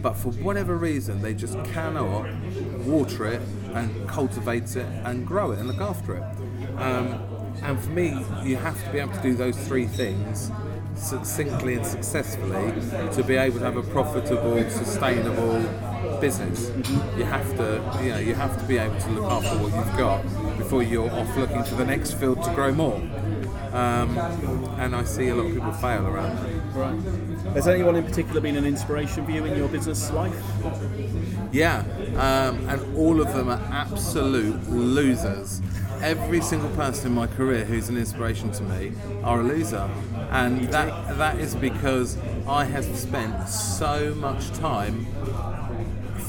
but 0.00 0.14
for 0.14 0.30
whatever 0.34 0.76
reason, 0.76 1.20
they 1.20 1.34
just 1.34 1.62
cannot 1.64 2.26
water 2.84 3.26
it 3.26 3.42
and 3.74 4.08
cultivate 4.08 4.76
it 4.76 4.86
and 5.04 5.26
grow 5.26 5.50
it 5.50 5.58
and 5.58 5.66
look 5.66 5.80
after 5.80 6.16
it. 6.16 6.22
Um, 6.78 7.20
and 7.62 7.80
for 7.80 7.90
me, 7.90 8.24
you 8.44 8.56
have 8.56 8.82
to 8.84 8.92
be 8.92 8.98
able 8.98 9.12
to 9.12 9.22
do 9.22 9.34
those 9.34 9.56
three 9.66 9.86
things 9.86 10.50
succinctly 10.94 11.74
and 11.74 11.86
successfully 11.86 12.72
to 13.12 13.24
be 13.24 13.34
able 13.34 13.58
to 13.58 13.64
have 13.64 13.76
a 13.76 13.82
profitable, 13.82 14.68
sustainable 14.70 15.60
business. 16.20 16.70
You 17.16 17.24
have 17.24 17.56
to, 17.56 18.02
you 18.02 18.10
know, 18.10 18.18
you 18.18 18.34
have 18.34 18.58
to 18.60 18.66
be 18.66 18.78
able 18.78 18.98
to 19.00 19.10
look 19.10 19.24
after 19.24 19.58
what 19.58 19.74
you've 19.74 19.98
got 19.98 20.24
before 20.70 20.84
you're 20.84 21.10
off 21.10 21.36
looking 21.36 21.64
to 21.64 21.74
the 21.74 21.84
next 21.84 22.12
field 22.12 22.40
to 22.44 22.54
grow 22.54 22.72
more. 22.72 22.94
Um, 23.72 24.16
and 24.78 24.94
I 24.94 25.02
see 25.02 25.26
a 25.26 25.34
lot 25.34 25.46
of 25.46 25.52
people 25.52 25.72
fail 25.72 26.06
around. 26.06 26.36
that. 26.36 26.76
Right. 26.76 27.54
Has 27.54 27.66
anyone 27.66 27.96
in 27.96 28.04
particular 28.04 28.40
been 28.40 28.54
an 28.54 28.64
inspiration 28.64 29.24
for 29.24 29.32
you 29.32 29.44
in 29.46 29.56
your 29.56 29.68
business 29.68 30.12
life? 30.12 30.32
Yeah, 31.50 31.80
um, 32.10 32.68
and 32.68 32.96
all 32.96 33.20
of 33.20 33.34
them 33.34 33.48
are 33.48 33.60
absolute 33.72 34.64
losers. 34.70 35.60
Every 36.02 36.40
single 36.40 36.70
person 36.76 37.08
in 37.08 37.14
my 37.14 37.26
career 37.26 37.64
who's 37.64 37.88
an 37.88 37.96
inspiration 37.96 38.52
to 38.52 38.62
me 38.62 38.92
are 39.24 39.40
a 39.40 39.42
loser, 39.42 39.90
and 40.30 40.68
that 40.68 41.18
that 41.18 41.40
is 41.40 41.56
because 41.56 42.16
I 42.46 42.64
have 42.64 42.84
spent 42.96 43.48
so 43.48 44.14
much 44.14 44.52
time 44.52 45.04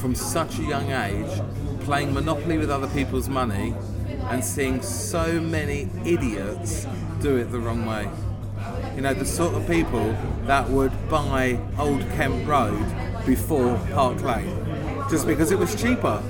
from 0.00 0.16
such 0.16 0.58
a 0.58 0.62
young 0.64 0.90
age 0.90 1.30
playing 1.84 2.12
Monopoly 2.12 2.58
with 2.58 2.70
other 2.70 2.88
people's 2.88 3.28
money 3.28 3.72
and 4.30 4.44
seeing 4.44 4.82
so 4.82 5.40
many 5.40 5.88
idiots 6.04 6.86
do 7.20 7.36
it 7.36 7.44
the 7.52 7.58
wrong 7.58 7.86
way. 7.86 8.08
You 8.94 9.02
know, 9.02 9.14
the 9.14 9.26
sort 9.26 9.54
of 9.54 9.66
people 9.66 10.16
that 10.46 10.68
would 10.68 10.92
buy 11.08 11.58
Old 11.78 12.02
Kent 12.10 12.46
Road 12.46 12.84
before 13.26 13.76
Park 13.92 14.22
Lane 14.22 14.62
just 15.10 15.26
because 15.26 15.50
it 15.50 15.58
was 15.58 15.74
cheaper. 15.80 16.22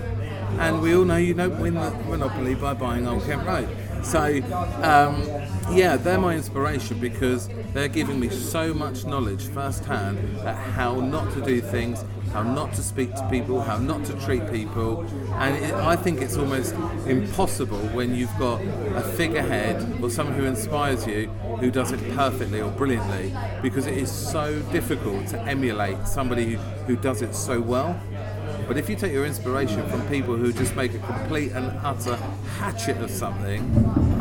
And 0.59 0.83
we 0.83 0.95
all 0.95 1.05
know 1.05 1.17
you 1.17 1.35
don't 1.35 1.59
win 1.61 1.75
the 1.75 1.91
Monopoly 2.09 2.55
by 2.55 2.75
buying 2.75 3.07
Old 3.07 3.25
Kent 3.25 3.47
Road. 3.47 3.69
So, 4.03 4.43
um, 4.83 5.23
yeah, 5.75 5.97
they're 5.97 6.19
my 6.19 6.35
inspiration 6.35 6.99
because 6.99 7.49
they're 7.73 7.89
giving 7.89 8.21
me 8.21 8.29
so 8.29 8.75
much 8.75 9.05
knowledge 9.05 9.47
firsthand 9.47 10.19
at 10.41 10.57
how 10.57 11.01
not 11.01 11.33
to 11.35 11.41
do 11.41 11.61
things, 11.61 12.05
how 12.33 12.43
not 12.43 12.73
to 12.75 12.83
speak 12.83 13.15
to 13.15 13.29
people, 13.31 13.61
how 13.61 13.79
not 13.79 14.05
to 14.07 14.15
treat 14.21 14.51
people. 14.51 15.03
And 15.35 15.57
it, 15.57 15.73
I 15.75 15.97
think 15.97 16.21
it's 16.21 16.37
almost 16.37 16.75
impossible 17.07 17.79
when 17.89 18.15
you've 18.15 18.37
got 18.39 18.61
a 18.61 19.03
figurehead 19.17 20.03
or 20.03 20.11
someone 20.11 20.37
who 20.37 20.45
inspires 20.45 21.07
you 21.07 21.29
who 21.61 21.71
does 21.71 21.93
it 21.93 22.17
perfectly 22.17 22.61
or 22.61 22.71
brilliantly 22.71 23.33
because 23.63 23.87
it 23.87 23.97
is 23.97 24.11
so 24.11 24.61
difficult 24.73 25.27
to 25.29 25.41
emulate 25.43 26.07
somebody 26.07 26.55
who, 26.55 26.57
who 26.87 26.97
does 26.97 27.23
it 27.23 27.35
so 27.35 27.61
well. 27.61 27.99
But 28.67 28.77
if 28.77 28.89
you 28.89 28.97
take 28.97 29.13
your 29.13 29.27
inspiration 29.27 29.87
from 29.89 30.07
people 30.09 30.37
who 30.37 30.53
just 30.53 30.75
make 30.77 30.95
a 30.95 30.99
complete 30.99 31.53
and 31.53 31.67
utter 31.85 32.17
hatchet 32.59 32.99
of 32.99 33.11
something, 33.11 33.73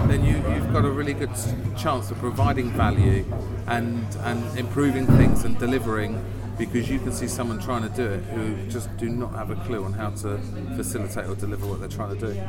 then 0.07 0.25
you, 0.25 0.35
you've 0.53 0.71
got 0.73 0.85
a 0.85 0.91
really 0.91 1.13
good 1.13 1.31
chance 1.77 2.11
of 2.11 2.17
providing 2.17 2.71
value 2.71 3.25
and, 3.67 4.05
and 4.21 4.57
improving 4.57 5.05
things 5.07 5.43
and 5.45 5.57
delivering 5.57 6.23
because 6.57 6.89
you 6.89 6.99
can 6.99 7.11
see 7.11 7.27
someone 7.27 7.59
trying 7.59 7.81
to 7.81 7.89
do 7.89 8.05
it 8.05 8.23
who 8.25 8.55
just 8.69 8.95
do 8.97 9.09
not 9.09 9.33
have 9.33 9.49
a 9.49 9.55
clue 9.65 9.83
on 9.83 9.93
how 9.93 10.11
to 10.11 10.37
facilitate 10.75 11.25
or 11.25 11.33
deliver 11.35 11.65
what 11.65 11.79
they're 11.79 11.89
trying 11.89 12.15
to 12.17 12.33
do. 12.33 12.39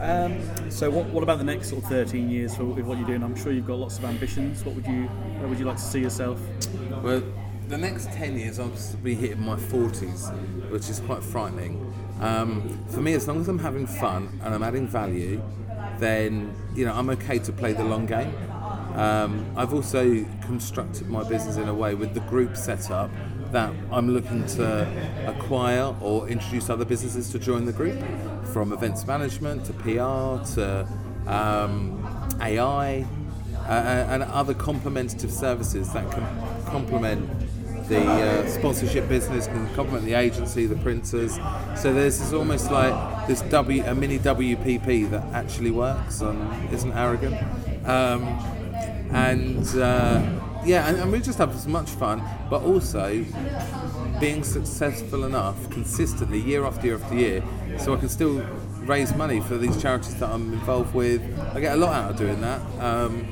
Um, 0.00 0.70
so, 0.70 0.88
what, 0.88 1.06
what 1.06 1.22
about 1.22 1.38
the 1.38 1.44
next 1.44 1.70
sort 1.70 1.82
of 1.82 1.88
13 1.88 2.30
years 2.30 2.54
for, 2.54 2.64
with 2.64 2.84
what 2.84 2.98
you're 2.98 3.06
doing? 3.08 3.24
I'm 3.24 3.34
sure 3.34 3.50
you've 3.50 3.66
got 3.66 3.78
lots 3.78 3.98
of 3.98 4.04
ambitions. 4.04 4.64
What 4.64 4.76
would 4.76 4.86
you, 4.86 5.04
where 5.38 5.48
would 5.48 5.58
you 5.58 5.64
like 5.64 5.78
to 5.78 5.82
see 5.82 6.00
yourself? 6.00 6.40
Well, 7.02 7.22
the 7.70 7.78
next 7.78 8.10
10 8.12 8.36
years 8.36 8.58
I'll 8.58 8.72
be 9.00 9.14
hitting 9.14 9.40
my 9.40 9.54
40s, 9.54 10.70
which 10.70 10.90
is 10.90 10.98
quite 10.98 11.22
frightening. 11.22 11.94
Um, 12.20 12.84
for 12.88 13.00
me, 13.00 13.14
as 13.14 13.28
long 13.28 13.40
as 13.40 13.48
I'm 13.48 13.60
having 13.60 13.86
fun 13.86 14.40
and 14.42 14.52
I'm 14.52 14.64
adding 14.64 14.88
value, 14.88 15.40
then 15.98 16.52
you 16.74 16.84
know 16.84 16.92
I'm 16.92 17.08
okay 17.10 17.38
to 17.38 17.52
play 17.52 17.72
the 17.72 17.84
long 17.84 18.06
game. 18.06 18.34
Um, 18.96 19.46
I've 19.56 19.72
also 19.72 20.26
constructed 20.42 21.08
my 21.08 21.22
business 21.22 21.56
in 21.56 21.68
a 21.68 21.74
way 21.74 21.94
with 21.94 22.12
the 22.12 22.20
group 22.20 22.56
setup 22.56 23.08
that 23.52 23.72
I'm 23.92 24.12
looking 24.12 24.44
to 24.46 25.26
acquire 25.28 25.94
or 26.00 26.28
introduce 26.28 26.70
other 26.70 26.84
businesses 26.84 27.30
to 27.30 27.38
join 27.38 27.66
the 27.66 27.72
group, 27.72 27.98
from 28.52 28.72
events 28.72 29.06
management 29.06 29.64
to 29.66 29.72
PR 29.74 30.44
to 30.54 30.88
um, 31.28 32.04
AI 32.40 33.06
uh, 33.68 34.06
and 34.08 34.24
other 34.24 34.54
complementative 34.54 35.30
services 35.30 35.92
that 35.92 36.10
can 36.10 36.26
complement 36.66 37.28
the 37.90 38.00
uh, 38.00 38.46
sponsorship 38.46 39.08
business, 39.08 39.48
can 39.48 39.66
complement 39.74 40.04
the 40.06 40.14
agency, 40.14 40.64
the 40.64 40.76
printers. 40.76 41.34
So 41.76 41.92
there's 41.92 42.18
this 42.20 42.32
almost 42.32 42.70
like 42.70 43.26
this 43.26 43.42
W, 43.42 43.84
a 43.84 43.94
mini 43.94 44.18
WPP 44.20 45.10
that 45.10 45.24
actually 45.34 45.72
works 45.72 46.20
and 46.20 46.72
isn't 46.72 46.92
arrogant. 46.92 47.36
Um, 47.86 48.22
and 49.12 49.66
uh, 49.76 50.22
yeah, 50.64 50.88
and, 50.88 50.98
and 50.98 51.10
we 51.10 51.20
just 51.20 51.38
have 51.38 51.52
as 51.54 51.66
much 51.66 51.90
fun, 51.90 52.22
but 52.48 52.62
also 52.62 53.24
being 54.20 54.44
successful 54.44 55.24
enough 55.24 55.68
consistently 55.70 56.38
year 56.38 56.64
after 56.64 56.86
year 56.86 56.96
after 56.96 57.14
year, 57.16 57.42
so 57.78 57.92
I 57.92 57.98
can 57.98 58.08
still 58.08 58.40
raise 58.84 59.14
money 59.16 59.40
for 59.40 59.58
these 59.58 59.80
charities 59.82 60.14
that 60.20 60.30
I'm 60.30 60.52
involved 60.52 60.94
with. 60.94 61.22
I 61.54 61.60
get 61.60 61.74
a 61.74 61.76
lot 61.76 61.92
out 61.94 62.10
of 62.12 62.16
doing 62.16 62.40
that. 62.40 62.60
Um, 62.78 63.26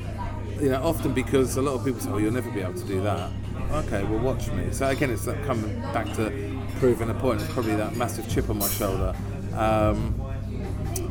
you 0.59 0.69
know, 0.69 0.83
often 0.83 1.13
because 1.13 1.55
a 1.55 1.61
lot 1.61 1.75
of 1.75 1.85
people 1.85 2.01
say, 2.01 2.09
"Oh, 2.09 2.17
you'll 2.17 2.33
never 2.33 2.51
be 2.51 2.59
able 2.59 2.73
to 2.73 2.85
do 2.85 3.01
that." 3.03 3.31
Okay, 3.71 4.03
well, 4.03 4.19
watch 4.19 4.49
me. 4.51 4.71
So 4.71 4.87
again, 4.87 5.11
it's 5.11 5.25
coming 5.45 5.79
back 5.93 6.11
to 6.15 6.31
proving 6.79 7.09
a 7.11 7.13
point. 7.13 7.39
It's 7.41 7.53
probably 7.53 7.75
that 7.75 7.95
massive 7.95 8.27
chip 8.27 8.49
on 8.49 8.57
my 8.57 8.67
shoulder. 8.67 9.15
Um, 9.55 10.19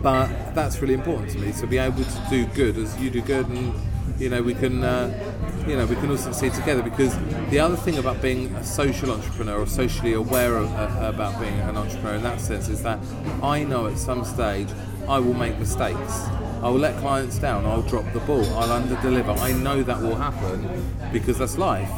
but 0.03 0.27
that's 0.55 0.81
really 0.81 0.95
important 0.95 1.31
to 1.31 1.39
me. 1.39 1.53
So 1.53 1.69
be 1.69 1.79
able 1.79 2.03
to 2.03 2.27
do 2.29 2.47
good 2.47 2.77
as 2.77 2.99
you 2.99 3.11
do 3.11 3.21
good, 3.23 3.47
and 3.47 3.73
you 4.19 4.29
know 4.29 4.43
we 4.43 4.55
can, 4.55 4.83
uh, 4.83 5.65
you 5.69 5.77
know, 5.77 5.87
we 5.87 5.95
can 5.97 6.11
all 6.11 6.17
succeed 6.17 6.53
together. 6.53 6.83
Because 6.83 7.17
the 7.51 7.61
other 7.61 7.77
thing 7.77 7.99
about 7.99 8.21
being 8.21 8.53
a 8.57 8.65
social 8.65 9.13
entrepreneur 9.13 9.61
or 9.61 9.67
socially 9.67 10.15
aware 10.15 10.57
of, 10.57 10.69
uh, 10.73 11.09
about 11.09 11.41
being 11.41 11.59
an 11.61 11.77
entrepreneur 11.77 12.17
in 12.17 12.23
that 12.25 12.41
sense 12.41 12.69
is 12.69 12.83
that 12.83 12.99
I 13.41 13.63
know 13.63 13.87
at 13.87 13.99
some 13.99 14.25
stage 14.25 14.69
I 15.09 15.21
will 15.21 15.35
make 15.35 15.57
mistakes. 15.61 16.27
I 16.61 16.69
will 16.71 16.81
let 16.81 16.97
clients 16.99 17.39
down. 17.39 17.67
I'll 17.67 17.83
drop 17.83 18.13
the 18.13 18.21
ball. 18.21 18.45
I'll 18.57 18.83
underdeliver. 18.83 19.39
I 19.39 19.53
know 19.53 19.85
that 19.85 20.01
will 20.03 20.17
happen 20.17 20.69
because 21.13 21.39
that's 21.39 21.57
life. 21.57 21.89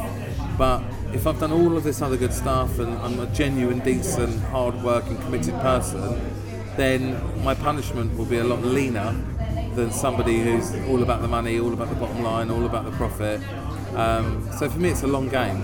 But 0.61 0.83
if 1.11 1.25
I've 1.25 1.39
done 1.39 1.51
all 1.51 1.75
of 1.75 1.83
this 1.83 2.03
other 2.03 2.17
good 2.17 2.31
stuff 2.31 2.77
and 2.77 2.95
I'm 2.99 3.19
a 3.19 3.25
genuine, 3.33 3.79
decent, 3.79 4.39
hard-working, 4.43 5.17
committed 5.17 5.55
person, 5.55 6.21
then 6.77 7.19
my 7.43 7.55
punishment 7.55 8.15
will 8.15 8.25
be 8.25 8.37
a 8.37 8.43
lot 8.43 8.61
leaner 8.61 9.11
than 9.73 9.91
somebody 9.91 10.39
who's 10.41 10.75
all 10.87 11.01
about 11.01 11.23
the 11.23 11.27
money, 11.27 11.59
all 11.59 11.73
about 11.73 11.89
the 11.89 11.95
bottom 11.95 12.21
line, 12.21 12.51
all 12.51 12.67
about 12.67 12.85
the 12.85 12.91
profit. 12.91 13.41
Um, 13.95 14.47
so 14.59 14.69
for 14.69 14.77
me, 14.77 14.89
it's 14.89 15.01
a 15.01 15.07
long 15.07 15.29
game, 15.29 15.63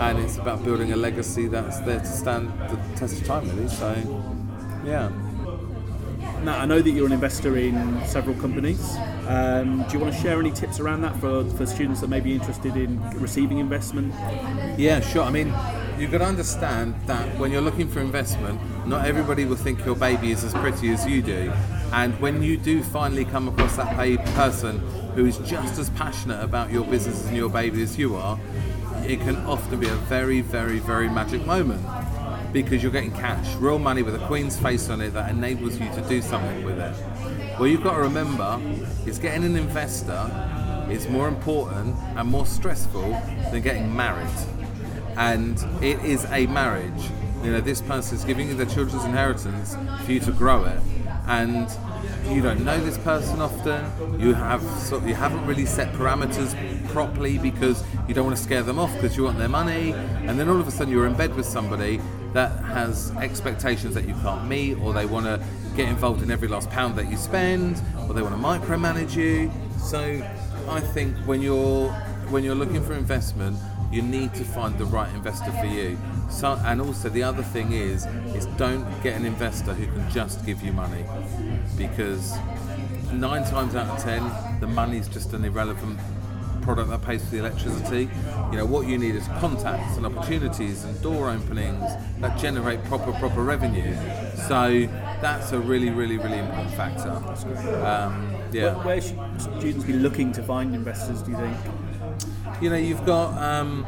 and 0.00 0.18
it's 0.18 0.38
about 0.38 0.64
building 0.64 0.92
a 0.92 0.96
legacy 0.96 1.46
that's 1.46 1.78
there 1.80 2.00
to 2.00 2.06
stand 2.06 2.48
the 2.70 2.78
test 2.96 3.20
of 3.20 3.26
time, 3.26 3.46
really. 3.50 3.68
So, 3.68 3.92
yeah. 4.86 5.10
Now, 6.44 6.60
I 6.60 6.64
know 6.64 6.80
that 6.80 6.90
you're 6.90 7.04
an 7.04 7.12
investor 7.12 7.58
in 7.58 7.76
several 8.06 8.36
companies. 8.36 8.96
Um, 9.26 9.84
do 9.88 9.94
you 9.94 10.00
want 10.00 10.14
to 10.14 10.20
share 10.20 10.38
any 10.40 10.50
tips 10.50 10.80
around 10.80 11.02
that 11.02 11.14
for, 11.20 11.44
for 11.50 11.66
students 11.66 12.00
that 12.00 12.08
may 12.08 12.20
be 12.20 12.34
interested 12.34 12.76
in 12.76 13.00
receiving 13.18 13.58
investment? 13.58 14.14
Yeah, 14.78 15.00
sure. 15.00 15.22
I 15.22 15.30
mean, 15.30 15.54
you've 15.98 16.10
got 16.10 16.18
to 16.18 16.26
understand 16.26 16.94
that 17.06 17.38
when 17.38 17.52
you're 17.52 17.60
looking 17.60 17.88
for 17.88 18.00
investment, 18.00 18.60
not 18.86 19.06
everybody 19.06 19.44
will 19.44 19.56
think 19.56 19.84
your 19.84 19.96
baby 19.96 20.32
is 20.32 20.42
as 20.44 20.52
pretty 20.54 20.90
as 20.90 21.06
you 21.06 21.22
do. 21.22 21.52
And 21.92 22.18
when 22.20 22.42
you 22.42 22.56
do 22.56 22.82
finally 22.82 23.24
come 23.24 23.48
across 23.48 23.76
that 23.76 23.94
person 24.34 24.78
who 25.14 25.26
is 25.26 25.38
just 25.38 25.78
as 25.78 25.90
passionate 25.90 26.42
about 26.42 26.70
your 26.70 26.84
business 26.84 27.26
and 27.26 27.36
your 27.36 27.50
baby 27.50 27.82
as 27.82 27.98
you 27.98 28.16
are, 28.16 28.38
it 29.04 29.20
can 29.20 29.36
often 29.38 29.80
be 29.80 29.88
a 29.88 29.94
very, 29.94 30.40
very, 30.40 30.78
very 30.78 31.08
magic 31.08 31.44
moment 31.46 31.84
because 32.52 32.82
you're 32.82 32.92
getting 32.92 33.12
cash, 33.12 33.54
real 33.56 33.78
money 33.78 34.02
with 34.02 34.14
a 34.14 34.26
queen's 34.26 34.58
face 34.58 34.88
on 34.88 35.00
it 35.00 35.10
that 35.10 35.30
enables 35.30 35.78
you 35.78 35.88
to 35.94 36.02
do 36.08 36.20
something 36.20 36.64
with 36.64 36.78
it. 36.78 36.94
Well, 37.58 37.66
you've 37.66 37.82
got 37.82 37.94
to 37.96 38.02
remember 38.02 38.60
is 39.06 39.18
getting 39.18 39.44
an 39.44 39.56
investor 39.56 40.28
is 40.90 41.08
more 41.08 41.28
important 41.28 41.96
and 42.16 42.28
more 42.28 42.46
stressful 42.46 43.10
than 43.50 43.60
getting 43.62 43.94
married. 43.94 44.28
And 45.16 45.62
it 45.82 46.02
is 46.04 46.24
a 46.26 46.46
marriage. 46.46 47.10
You 47.44 47.52
know, 47.52 47.60
this 47.60 47.80
person 47.80 48.16
is 48.16 48.24
giving 48.24 48.48
you 48.48 48.54
their 48.54 48.66
children's 48.66 49.04
inheritance 49.04 49.76
for 50.04 50.12
you 50.12 50.20
to 50.20 50.32
grow 50.32 50.64
it. 50.64 50.80
And 51.26 51.70
you 52.28 52.42
don't 52.42 52.64
know 52.64 52.78
this 52.80 52.98
person 52.98 53.40
often. 53.40 54.20
You 54.20 54.34
have 54.34 54.62
sort 54.62 55.02
of, 55.02 55.08
you 55.08 55.14
haven't 55.14 55.46
really 55.46 55.66
set 55.66 55.92
parameters 55.92 56.54
properly 56.88 57.38
because 57.38 57.84
you 58.08 58.14
don't 58.14 58.24
want 58.24 58.36
to 58.36 58.42
scare 58.42 58.62
them 58.62 58.78
off 58.78 58.92
because 58.94 59.16
you 59.16 59.24
want 59.24 59.38
their 59.38 59.48
money. 59.48 59.92
And 59.92 60.38
then 60.38 60.48
all 60.48 60.60
of 60.60 60.66
a 60.66 60.70
sudden 60.70 60.92
you're 60.92 61.06
in 61.06 61.14
bed 61.14 61.34
with 61.34 61.46
somebody 61.46 62.00
that 62.32 62.52
has 62.64 63.10
expectations 63.16 63.94
that 63.94 64.06
you 64.06 64.14
can't 64.22 64.46
meet, 64.46 64.74
or 64.78 64.92
they 64.92 65.06
want 65.06 65.26
to 65.26 65.42
get 65.76 65.88
involved 65.88 66.22
in 66.22 66.30
every 66.30 66.48
last 66.48 66.70
pound 66.70 66.96
that 66.96 67.10
you 67.10 67.16
spend, 67.16 67.80
or 68.06 68.14
they 68.14 68.22
want 68.22 68.34
to 68.34 68.40
micromanage 68.40 69.14
you. 69.16 69.50
So 69.78 70.22
I 70.68 70.80
think 70.80 71.16
when 71.26 71.42
you're 71.42 71.90
when 72.30 72.44
you're 72.44 72.54
looking 72.54 72.82
for 72.84 72.94
investment, 72.94 73.56
you 73.90 74.02
need 74.02 74.32
to 74.34 74.44
find 74.44 74.78
the 74.78 74.84
right 74.84 75.12
investor 75.14 75.50
for 75.52 75.66
you. 75.66 75.98
So, 76.30 76.52
and 76.64 76.80
also 76.80 77.08
the 77.08 77.24
other 77.24 77.42
thing 77.42 77.72
is, 77.72 78.06
is 78.36 78.46
don't 78.56 78.86
get 79.02 79.16
an 79.16 79.26
investor 79.26 79.74
who 79.74 79.86
can 79.86 80.08
just 80.12 80.46
give 80.46 80.62
you 80.62 80.72
money, 80.72 81.04
because 81.76 82.36
nine 83.12 83.42
times 83.44 83.74
out 83.74 83.88
of 83.88 84.00
ten, 84.00 84.30
the 84.60 84.68
money 84.68 84.98
is 84.98 85.08
just 85.08 85.32
an 85.32 85.44
irrelevant 85.44 85.98
product 86.74 86.88
that 86.90 87.02
pays 87.02 87.24
for 87.24 87.30
the 87.30 87.38
electricity. 87.38 88.08
You 88.52 88.58
know 88.58 88.64
what 88.64 88.86
you 88.86 88.96
need 88.96 89.16
is 89.16 89.26
contacts 89.40 89.96
and 89.96 90.06
opportunities 90.06 90.84
and 90.84 91.00
door 91.02 91.28
openings 91.28 91.84
that 92.20 92.38
generate 92.38 92.84
proper 92.84 93.12
proper 93.12 93.42
revenue. 93.42 93.92
So 94.46 94.86
that's 95.20 95.50
a 95.50 95.58
really 95.58 95.90
really 95.90 96.16
really 96.16 96.38
important 96.38 96.72
factor. 96.74 97.10
Um, 97.84 98.36
yeah. 98.52 98.74
Where, 98.74 98.84
where, 98.84 99.00
should 99.00 99.58
students 99.58 99.84
be 99.84 99.94
looking 99.94 100.30
to 100.32 100.44
find 100.44 100.72
investors? 100.74 101.22
Do 101.22 101.32
you 101.32 101.38
think? 101.38 101.56
You 102.60 102.70
know, 102.70 102.76
you've 102.76 103.04
got 103.04 103.36
um, 103.42 103.84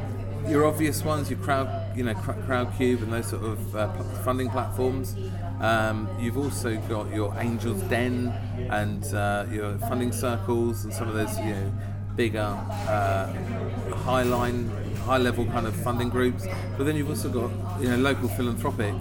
your 0.48 0.66
obvious 0.66 1.04
ones, 1.04 1.30
your 1.30 1.38
crowd, 1.38 1.96
you 1.96 2.02
know, 2.02 2.14
Crowdcube 2.14 3.02
and 3.02 3.12
those 3.12 3.28
sort 3.28 3.44
of 3.44 3.76
uh, 3.76 3.92
funding 4.24 4.50
platforms. 4.50 5.14
Um, 5.60 6.08
you've 6.18 6.38
also 6.38 6.76
got 6.88 7.12
your 7.14 7.32
Angels 7.38 7.80
Den 7.82 8.28
and 8.70 9.04
uh, 9.14 9.46
your 9.50 9.78
funding 9.78 10.10
circles 10.10 10.84
and 10.84 10.92
some 10.92 11.08
of 11.08 11.14
those, 11.14 11.38
you 11.38 11.54
know, 11.54 11.72
bigger 12.16 12.40
uh, 12.40 13.32
high 13.94 14.22
line, 14.22 14.68
high 15.04 15.18
level 15.18 15.46
kind 15.46 15.66
of 15.66 15.74
funding 15.76 16.08
groups. 16.08 16.46
But 16.76 16.84
then 16.84 16.96
you've 16.96 17.08
also 17.08 17.28
got 17.28 17.80
you 17.80 17.88
know 17.88 17.96
local 17.96 18.28
philanthropic 18.28 18.94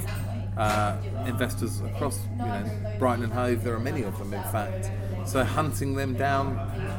uh, 0.57 0.97
investors 1.25 1.81
across 1.81 2.19
you 2.31 2.45
know 2.45 2.95
Brighton 2.99 3.23
and 3.23 3.33
Hove. 3.33 3.63
There 3.63 3.75
are 3.75 3.79
many 3.79 4.03
of 4.03 4.17
them, 4.17 4.33
in 4.33 4.43
fact. 4.43 4.91
So 5.25 5.43
hunting 5.43 5.95
them 5.95 6.15
down, 6.15 6.57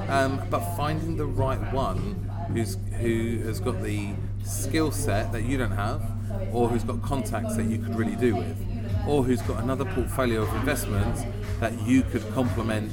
um, 0.08 0.42
but 0.48 0.60
finding 0.76 1.16
the 1.16 1.26
right 1.26 1.60
one 1.72 2.30
who's 2.52 2.76
who 3.00 3.38
has 3.44 3.60
got 3.60 3.82
the 3.82 4.10
skill 4.44 4.90
set 4.90 5.32
that 5.32 5.42
you 5.42 5.58
don't 5.58 5.72
have, 5.72 6.02
or 6.52 6.68
who's 6.68 6.84
got 6.84 7.02
contacts 7.02 7.56
that 7.56 7.64
you 7.64 7.78
could 7.78 7.96
really 7.96 8.16
do 8.16 8.36
with, 8.36 8.56
or 9.06 9.24
who's 9.24 9.42
got 9.42 9.62
another 9.62 9.84
portfolio 9.84 10.42
of 10.42 10.54
investments 10.54 11.22
that 11.60 11.80
you 11.82 12.02
could 12.02 12.28
complement 12.32 12.92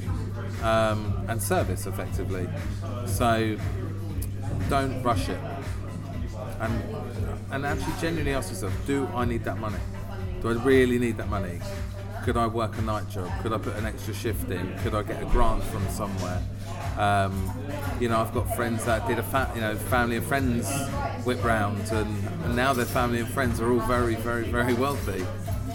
um, 0.63 1.25
and 1.27 1.41
service 1.41 1.85
effectively. 1.87 2.47
So 3.05 3.57
don't 4.69 5.01
rush 5.03 5.29
it. 5.29 5.39
And 6.59 6.83
and 7.51 7.65
actually 7.65 7.93
genuinely 7.99 8.33
ask 8.33 8.49
yourself, 8.49 8.73
do 8.85 9.07
I 9.15 9.25
need 9.25 9.43
that 9.45 9.57
money? 9.57 9.79
Do 10.41 10.49
I 10.49 10.53
really 10.63 10.99
need 10.99 11.17
that 11.17 11.29
money? 11.29 11.59
Could 12.23 12.37
I 12.37 12.47
work 12.47 12.77
a 12.77 12.81
night 12.81 13.09
job? 13.09 13.31
Could 13.41 13.53
I 13.53 13.57
put 13.57 13.75
an 13.77 13.85
extra 13.85 14.13
shift 14.13 14.51
in? 14.51 14.77
Could 14.79 14.93
I 14.93 15.03
get 15.03 15.21
a 15.21 15.25
grant 15.25 15.63
from 15.63 15.87
somewhere? 15.89 16.41
Um, 16.97 17.51
you 17.99 18.09
know, 18.09 18.19
I've 18.19 18.33
got 18.33 18.55
friends 18.55 18.85
that 18.85 19.07
did 19.07 19.19
a 19.19 19.23
fa- 19.23 19.51
you 19.55 19.61
know 19.61 19.75
family 19.75 20.17
and 20.17 20.25
friends 20.25 20.69
whip 21.23 21.43
round, 21.43 21.81
and, 21.91 22.27
and 22.43 22.55
now 22.55 22.73
their 22.73 22.85
family 22.85 23.19
and 23.19 23.27
friends 23.29 23.61
are 23.61 23.71
all 23.71 23.79
very, 23.79 24.15
very, 24.15 24.43
very 24.43 24.73
wealthy. 24.73 25.25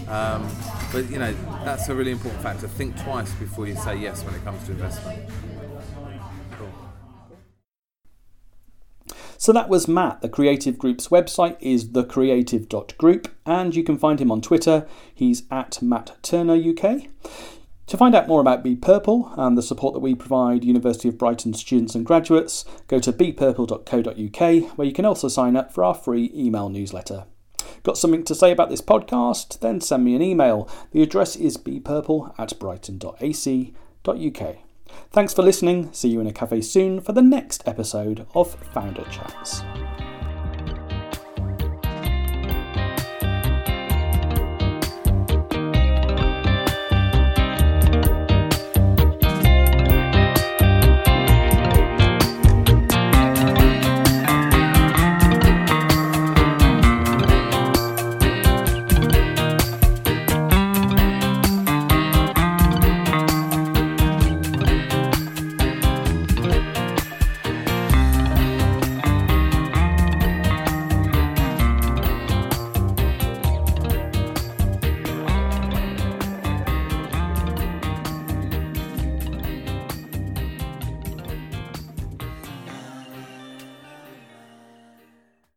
Um, 0.09 0.47
but 0.94 1.11
you 1.11 1.18
know, 1.18 1.35
that's 1.64 1.88
a 1.88 1.94
really 1.94 2.12
important 2.12 2.40
factor. 2.40 2.68
Think 2.68 2.96
twice 3.02 3.33
before 3.35 3.66
you 3.66 3.74
say 3.74 3.96
yes 3.96 4.24
when 4.24 4.33
it 4.33 4.44
comes 4.44 4.64
to 4.66 4.72
investment. 4.72 5.28
So 9.37 9.52
that 9.52 9.68
was 9.68 9.88
Matt. 9.88 10.22
The 10.22 10.28
Creative 10.28 10.78
Group's 10.78 11.09
website 11.09 11.57
is 11.61 11.85
thecreative.group 11.85 13.28
and 13.44 13.74
you 13.74 13.83
can 13.83 13.98
find 13.98 14.20
him 14.20 14.30
on 14.30 14.40
Twitter. 14.40 14.87
He's 15.12 15.42
at 15.50 15.83
Matt 15.83 16.16
Turner 16.22 16.54
UK. 16.54 17.09
To 17.88 17.96
find 17.98 18.14
out 18.14 18.28
more 18.28 18.40
about 18.40 18.62
Be 18.62 18.76
Purple 18.76 19.35
and 19.37 19.59
the 19.59 19.62
support 19.62 19.92
that 19.94 20.00
we 20.00 20.14
provide 20.14 20.64
University 20.64 21.09
of 21.09 21.18
Brighton 21.18 21.54
students 21.54 21.96
and 21.96 22.07
graduates, 22.07 22.64
go 22.87 23.00
to 23.00 23.12
bepurple.co.uk 23.12 24.78
where 24.78 24.87
you 24.87 24.94
can 24.94 25.04
also 25.04 25.28
sign 25.28 25.57
up 25.57 25.74
for 25.74 25.83
our 25.83 25.94
free 25.94 26.30
email 26.35 26.68
newsletter. 26.68 27.26
Got 27.82 27.98
something 27.98 28.24
to 28.24 28.34
say 28.34 28.52
about 28.52 28.70
this 28.70 28.80
podcast? 28.80 29.60
Then 29.60 29.80
send 29.80 30.04
me 30.04 30.14
an 30.14 30.22
email. 30.22 30.68
The 30.92 31.02
address 31.02 31.37
is 31.37 31.56
bepurple 31.56 32.34
at 32.38 32.58
brighton.ac.uk. 32.58 34.56
Thanks 35.10 35.34
for 35.34 35.42
listening. 35.42 35.92
See 35.92 36.08
you 36.08 36.20
in 36.20 36.26
a 36.26 36.32
cafe 36.32 36.60
soon 36.60 37.00
for 37.00 37.12
the 37.12 37.22
next 37.22 37.66
episode 37.66 38.26
of 38.34 38.54
Founder 38.72 39.04
Chats. 39.10 39.62